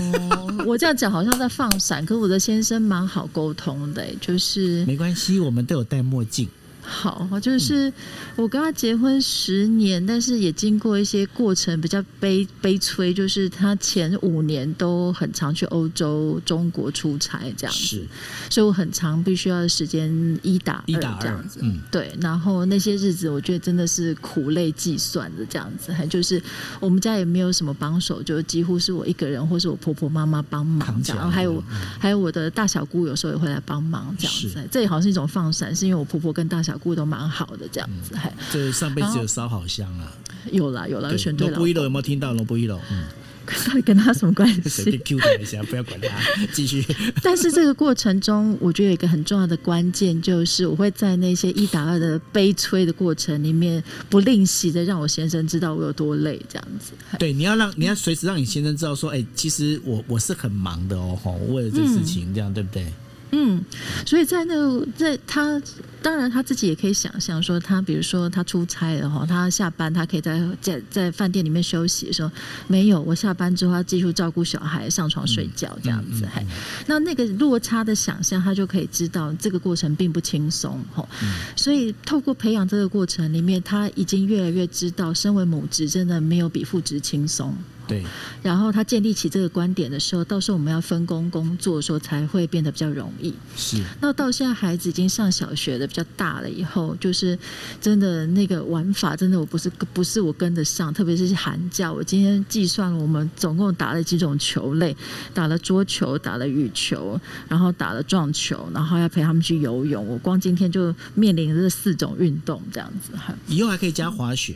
[0.66, 6.48] 我这样讲好像在放闪，可我的先生蛮好沟通的，就是没关系，我们都有戴墨镜。
[6.86, 7.92] 好，就是
[8.36, 17.74] 我跟他结婚十年，但是也经过一些过程，比较悲悲催，就是他前五年都很常去欧洲、中国出差这样。
[17.76, 18.08] 子，是。
[18.50, 26.42] 所以我很长必须要时间一打一打二这样子，，嗯，对，然后那些日子我觉得真的是苦累计算的这样子，还就是
[26.80, 31.96] 我们家也没有什么帮手，就几乎是我一个人或是我婆婆妈妈帮忙这样，还有嗯。
[32.00, 40.12] 还有我的大小姑有时候也会来帮忙这样子，这也好像是一种放闪，是因为我婆婆跟大小姑都蛮好的这样子，还这上辈子有烧好香啊。
[40.52, 42.32] 有啦有啦，有选对了龙布，一楼有没有听到？
[42.34, 43.06] 龙布一楼，嗯，
[43.68, 46.08] 到 底跟他什么关系随便系？Q 他一下，不要管他，
[46.54, 46.86] 继续。
[47.24, 56.92] 但是这个过程中，我觉得有一个很重要的关键，就是我会在那些一打二的悲催的过程里面，不吝惜的让我先生知道我有多累，这样子。
[57.18, 62.86] 对，你要让你要随时让你先生知道说，哎、其实我我是很忙的哦，吼，为了这事情，这样对不对？
[63.32, 63.64] 嗯，
[64.06, 65.62] 所以在那个在他
[66.02, 72.32] 当然他自己也可以想象说，他比如说他出差了哈，他下班他可以在在在饭店里面休息的时候，
[72.68, 76.46] 没有我下班之后要继续照顾小孩上床睡觉这样子，嗯嗯还、
[76.88, 81.06] 那那个落差的想象，他就可以知道这个过程并不轻松哈。
[81.56, 87.54] 所以透过培养这个过程里面，他已经越来越知道，身为母职真的没有比父职轻松。
[87.88, 88.04] 对，
[88.42, 93.34] 然后他建立起这个观点的时候，到时候我们要分工工作的时候，才会变得比较容易。
[93.56, 97.38] 是，那到现在孩子已经上小学的比较大了以后，就是
[97.80, 104.96] 真的那个玩法，真的我不是不是我跟得上，特别是寒假，我今天计算了我们总共打了几种球类，
[105.34, 113.34] 打了桌球，打了羽球，然后打了撞球，然后要陪他们去游泳，我光今天就面临这四种运动这样子哈。
[113.48, 114.56] 以后还可以加滑雪。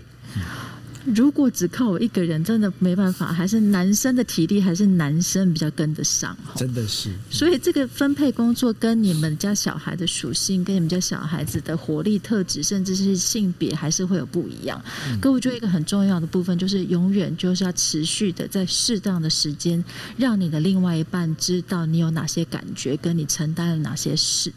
[1.05, 6.37] 如果只靠我一个人，真的没办法，还是男生的体力还是男生比较跟得上。
[6.55, 14.81] 真的是，所以这个分配工作跟你们家小孩的属性，跟你们家小孩子的活力特质，甚至是性别，还是会有不一样。
[15.21, 19.83] 可我觉得一个很重要的部分，就是永远就是要持续的在适当的时间，
[20.17, 24.51] 让你的另外一半知道你有哪些感觉，跟你承担了哪些事。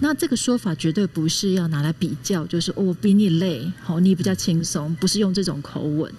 [0.00, 6.10] 那这个说法绝对不是要拿来比较，就是、哦、我比你累，好，你比较轻松，不是用这种口吻，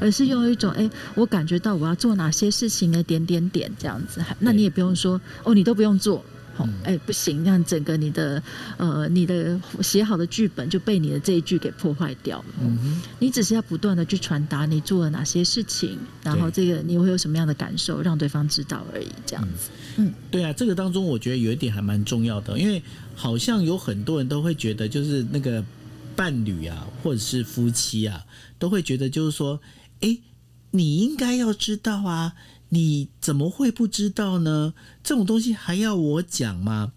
[0.00, 3.02] 而是用一种哎，我感觉到我要做哪些事情的？
[3.06, 4.20] 点点点这样子。
[4.40, 6.24] 那你也不用说哦，你都不用做。
[6.56, 8.42] 好，哎，不行，让整个你的
[8.78, 12.44] 呃，你的写好的剧本就被你的这一句给破坏掉了。
[12.62, 19.70] 嗯你只是要不断的去传达你做了哪些事情，然后这个你会有什么样的感受，让对方知道而已，这样子。
[19.98, 22.82] 嗯，对啊，这个当中我觉得有一点还蛮重要的，因为
[23.14, 25.62] 好像有很多人都会觉得，就是那个
[26.16, 28.26] 伴侣啊，或者是夫妻啊，
[28.58, 29.60] 都会觉得就是说，
[30.00, 30.18] 哎，
[30.70, 32.34] 你应该要知道啊，
[32.70, 34.72] 你怎么会不知道呢？
[35.04, 36.92] 这种东西还要我讲吗？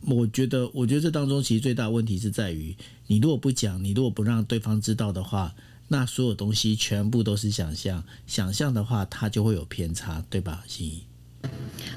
[0.00, 5.54] 我觉得，我觉得这当中其实最大的问题是在于，你如果不讲，你如果不让对方知道的话，
[5.88, 10.62] 那所有东西全部都是想象，想象的话，它就会有偏差，对吧？
[10.66, 11.04] 心怡，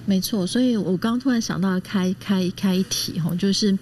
[0.06, 3.78] 没错，所以我刚突然想到开开开题哈，就是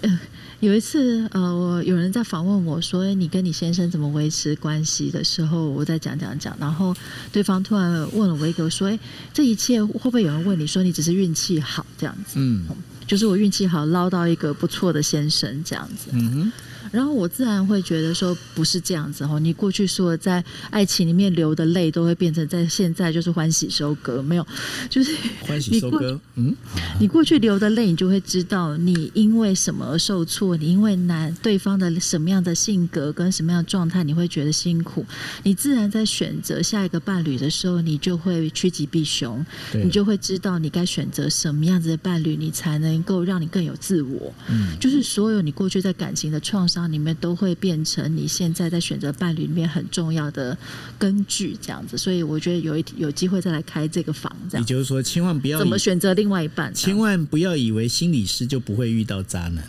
[0.00, 0.20] 呃
[0.60, 6.94] 有一次呃，我有人在访问我说诶你跟你先生怎么维持关系的时候，我在讲讲讲，然后
[7.32, 8.98] 对方突然问了我一个说，哎，
[9.32, 12.34] 这一切会不会有人问你说你只是运气好这样子？
[12.36, 12.66] 嗯
[13.06, 16.10] 就是我运气好捞到一个不错的先生这样子。
[16.12, 16.52] 嗯哼，
[16.90, 24.46] 然后我自然会觉得说不是这样子哦，你过去说在爱情里面流的泪都会变成在现在就是欢喜收割，没有，
[24.90, 26.20] 就是欢喜收割。
[26.34, 26.54] 嗯，
[26.98, 35.04] 你过去流的泪，你就会知道你因为什么而受挫，你因为男对方的什么样的性格跟什么样的状态，你会觉得辛苦，
[35.42, 44.32] 你自然在选择下一个伴侣的时候，你就会趋吉避凶，你就会知道你该选择什么样子的伴侣，你才能够让你更有自我。
[44.48, 50.56] 嗯，就是所有你过去在感情的创伤里面，都会变成你现在在选择伴侣里面很重要的
[50.98, 51.98] 根据，这样子。
[51.98, 54.62] 所以我觉得有一有机会再来开这个房，这样。
[54.62, 59.64] 也就是说，千万不要怎么选择另外一半，千万不要以为心理师就不会遇到渣男。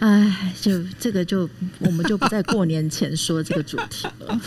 [0.00, 1.48] 哎，就这个就
[1.78, 4.40] 我们就不在过年前说这个主题了。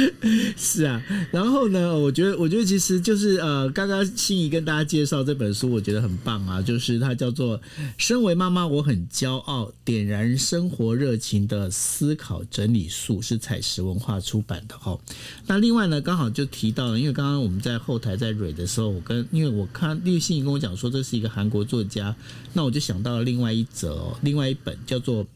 [0.56, 1.98] 是啊，然后呢？
[1.98, 6.60] 我觉得，我觉得其实就是呃，刚刚心仪跟大家介绍这本书，我觉得很棒啊。
[6.62, 7.58] 就是它叫做
[7.98, 14.98] 《身为妈妈我很骄傲：点燃生活热情的思考整理术》，是彩石文化出版的哈。
[15.46, 22.14] 那另外呢，刚好就提到了，因为刚刚我们在后台在蕊的时候，我跟因为我看因为心仪跟我讲说这是一个韩国作家，
[22.52, 25.26] 那我就想到了另外一则哦，另外一本叫做。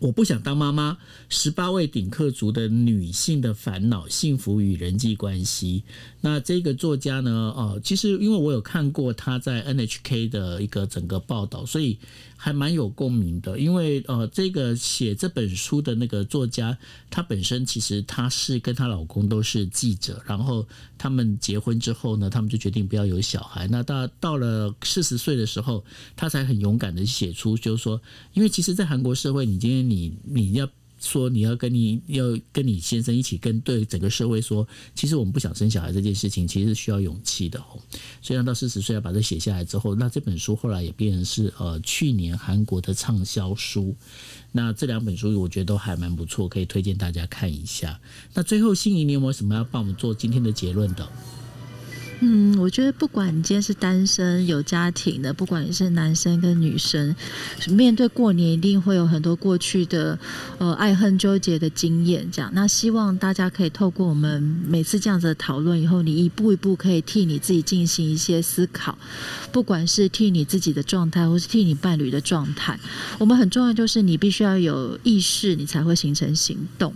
[0.00, 0.96] 我不想当妈妈。
[1.28, 5.84] 十八位顶客族的女性的烦恼、幸福与人际关系。
[6.20, 7.30] 那这个作家呢？
[7.56, 11.98] 哦，其实因为我有看过他在 NHK 的一个整个报道，所以
[12.36, 13.58] 还蛮有共鸣的。
[13.58, 16.76] 因为呃，这个写这本书的那个作家，
[17.10, 20.66] 她本身其实她是跟她老公都是记者，然后
[20.96, 23.68] 他们结婚之后呢，他们就决定不要有小孩。
[23.68, 25.84] 那到到了四十岁的时候，
[26.16, 28.00] 她才很勇敢的写出，就是说，
[28.32, 30.68] 因为其实，在韩国社会，你今天你你要。
[30.98, 37.78] 说你要跟你要跟你先生一起跟对整个社会说，其实我们不想生小孩这件事情，其实是需要勇气的哦。
[38.20, 43.94] 虽然到四十岁要把这写下来之后，那这本书后来也变成是呃去年韩国的畅销书。
[44.50, 48.00] 那这两本书我觉得都还蛮不错，可以推荐大家看一下。
[48.34, 51.08] 那最后，心仪，你有没有什么要帮我们做今天的结论的？
[52.20, 57.14] 嗯，我觉得不管你今天是单身有家庭的，不管你是男生跟女生，
[57.70, 60.18] 面对过年一定会有很多过去的
[60.58, 62.28] 呃爱恨纠结的经验。
[62.32, 68.98] 这样，那希望大家可以透过我们每次这样子的讨论以后，你一步一步可以替你自己进行一些思考，
[69.52, 72.78] 不管是替你自己的状态，或是替你伴侣的状态。
[73.18, 76.92] 我们很重要就是你必须要有意识，你才会形成行动。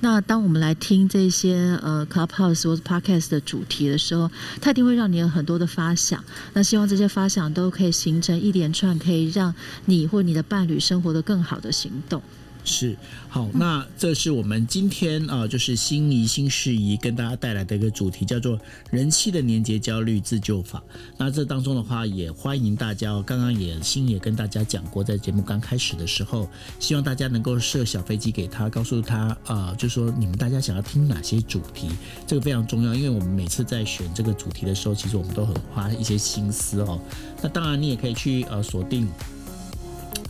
[0.00, 4.30] 那当我们来听这些呃 Clubhouse 或者 Podcast 的主题的时候，
[4.60, 6.22] 它一定会让你有很多的发想。
[6.52, 9.54] 那希望这些发想都可以形成一连串，可以让
[9.86, 12.22] 你或你的伴侣生活的更好的行动。
[12.66, 12.96] 是
[13.28, 18.58] 好，那这是我们今天啊，就是心仪新事宜跟大家带来的一个主题，叫做
[18.90, 20.82] 人气的年节焦虑自救法。
[21.16, 26.50] 那这当中的话，也欢迎大家，刚刚也心也跟大家讲过，在节目刚开始的时候，
[26.80, 31.88] 希望大家能够设小飞机给他，告诉他啊，就说你们大家想要听哪些主题，
[32.26, 37.00] 这个非常重要，因为我们每次在选这个主题的时候，其实我们都很花一些心思哦。
[37.40, 39.06] 那当然，你也可以去呃锁定。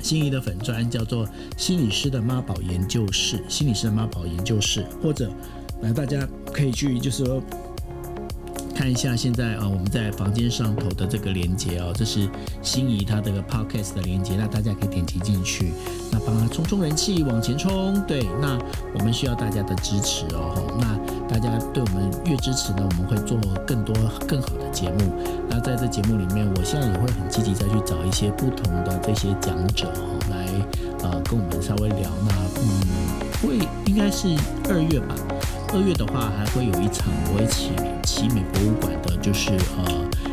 [0.07, 5.29] 心仪的粉砖叫做心理师的妈宝研究室，心理师的妈宝研究室，或者
[5.83, 7.43] 来大家可以去，就是说
[8.77, 12.29] 看一下现在啊，我们在房间上头的这个连接哦，这是
[12.61, 15.73] 心仪他的个 podcast 的连接，那大家可以点击进去，
[16.13, 17.99] 那帮他冲冲人气，往前冲。
[18.07, 18.59] 对，那
[18.93, 20.95] 我们需要大家的支持哦，那
[21.27, 23.97] 大家对我们越支持呢，我们会做更多
[24.29, 25.11] 更好的节目。
[25.49, 29.91] 那在这节目里面，我现在也会很积极再去找一些不同的这些讲者
[30.29, 30.47] 来
[31.03, 32.11] 呃跟我们稍微聊。
[32.29, 32.69] 那嗯，
[33.41, 34.29] 会应该是
[34.69, 35.15] 二月吧。
[35.75, 39.85] 二月的话，还会有一场我会请奇美博物馆的，就是呃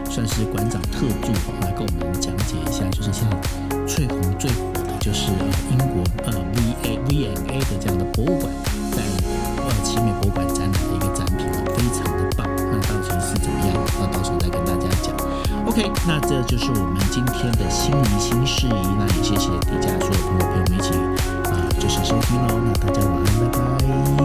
[0.10, 3.36] 算是馆长特助来跟我们讲解一下，就是现在
[3.86, 5.32] 翠红最火的就是
[5.72, 8.48] 英国呃 V A V N A 的这样的博物馆。
[8.94, 9.02] 在
[9.58, 12.48] 呃奇美博物馆展览的一个展品，非常的棒。
[12.72, 13.76] 那到时候是怎么样？
[14.00, 15.14] 那到时候再跟大家讲。
[15.66, 18.88] OK，那这就是我们今天的心仪新事宜。
[18.98, 20.94] 那也谢谢底下所有朋友陪我们一起
[21.52, 22.62] 啊，就是收听喽。
[22.64, 24.23] 那大家晚安，拜拜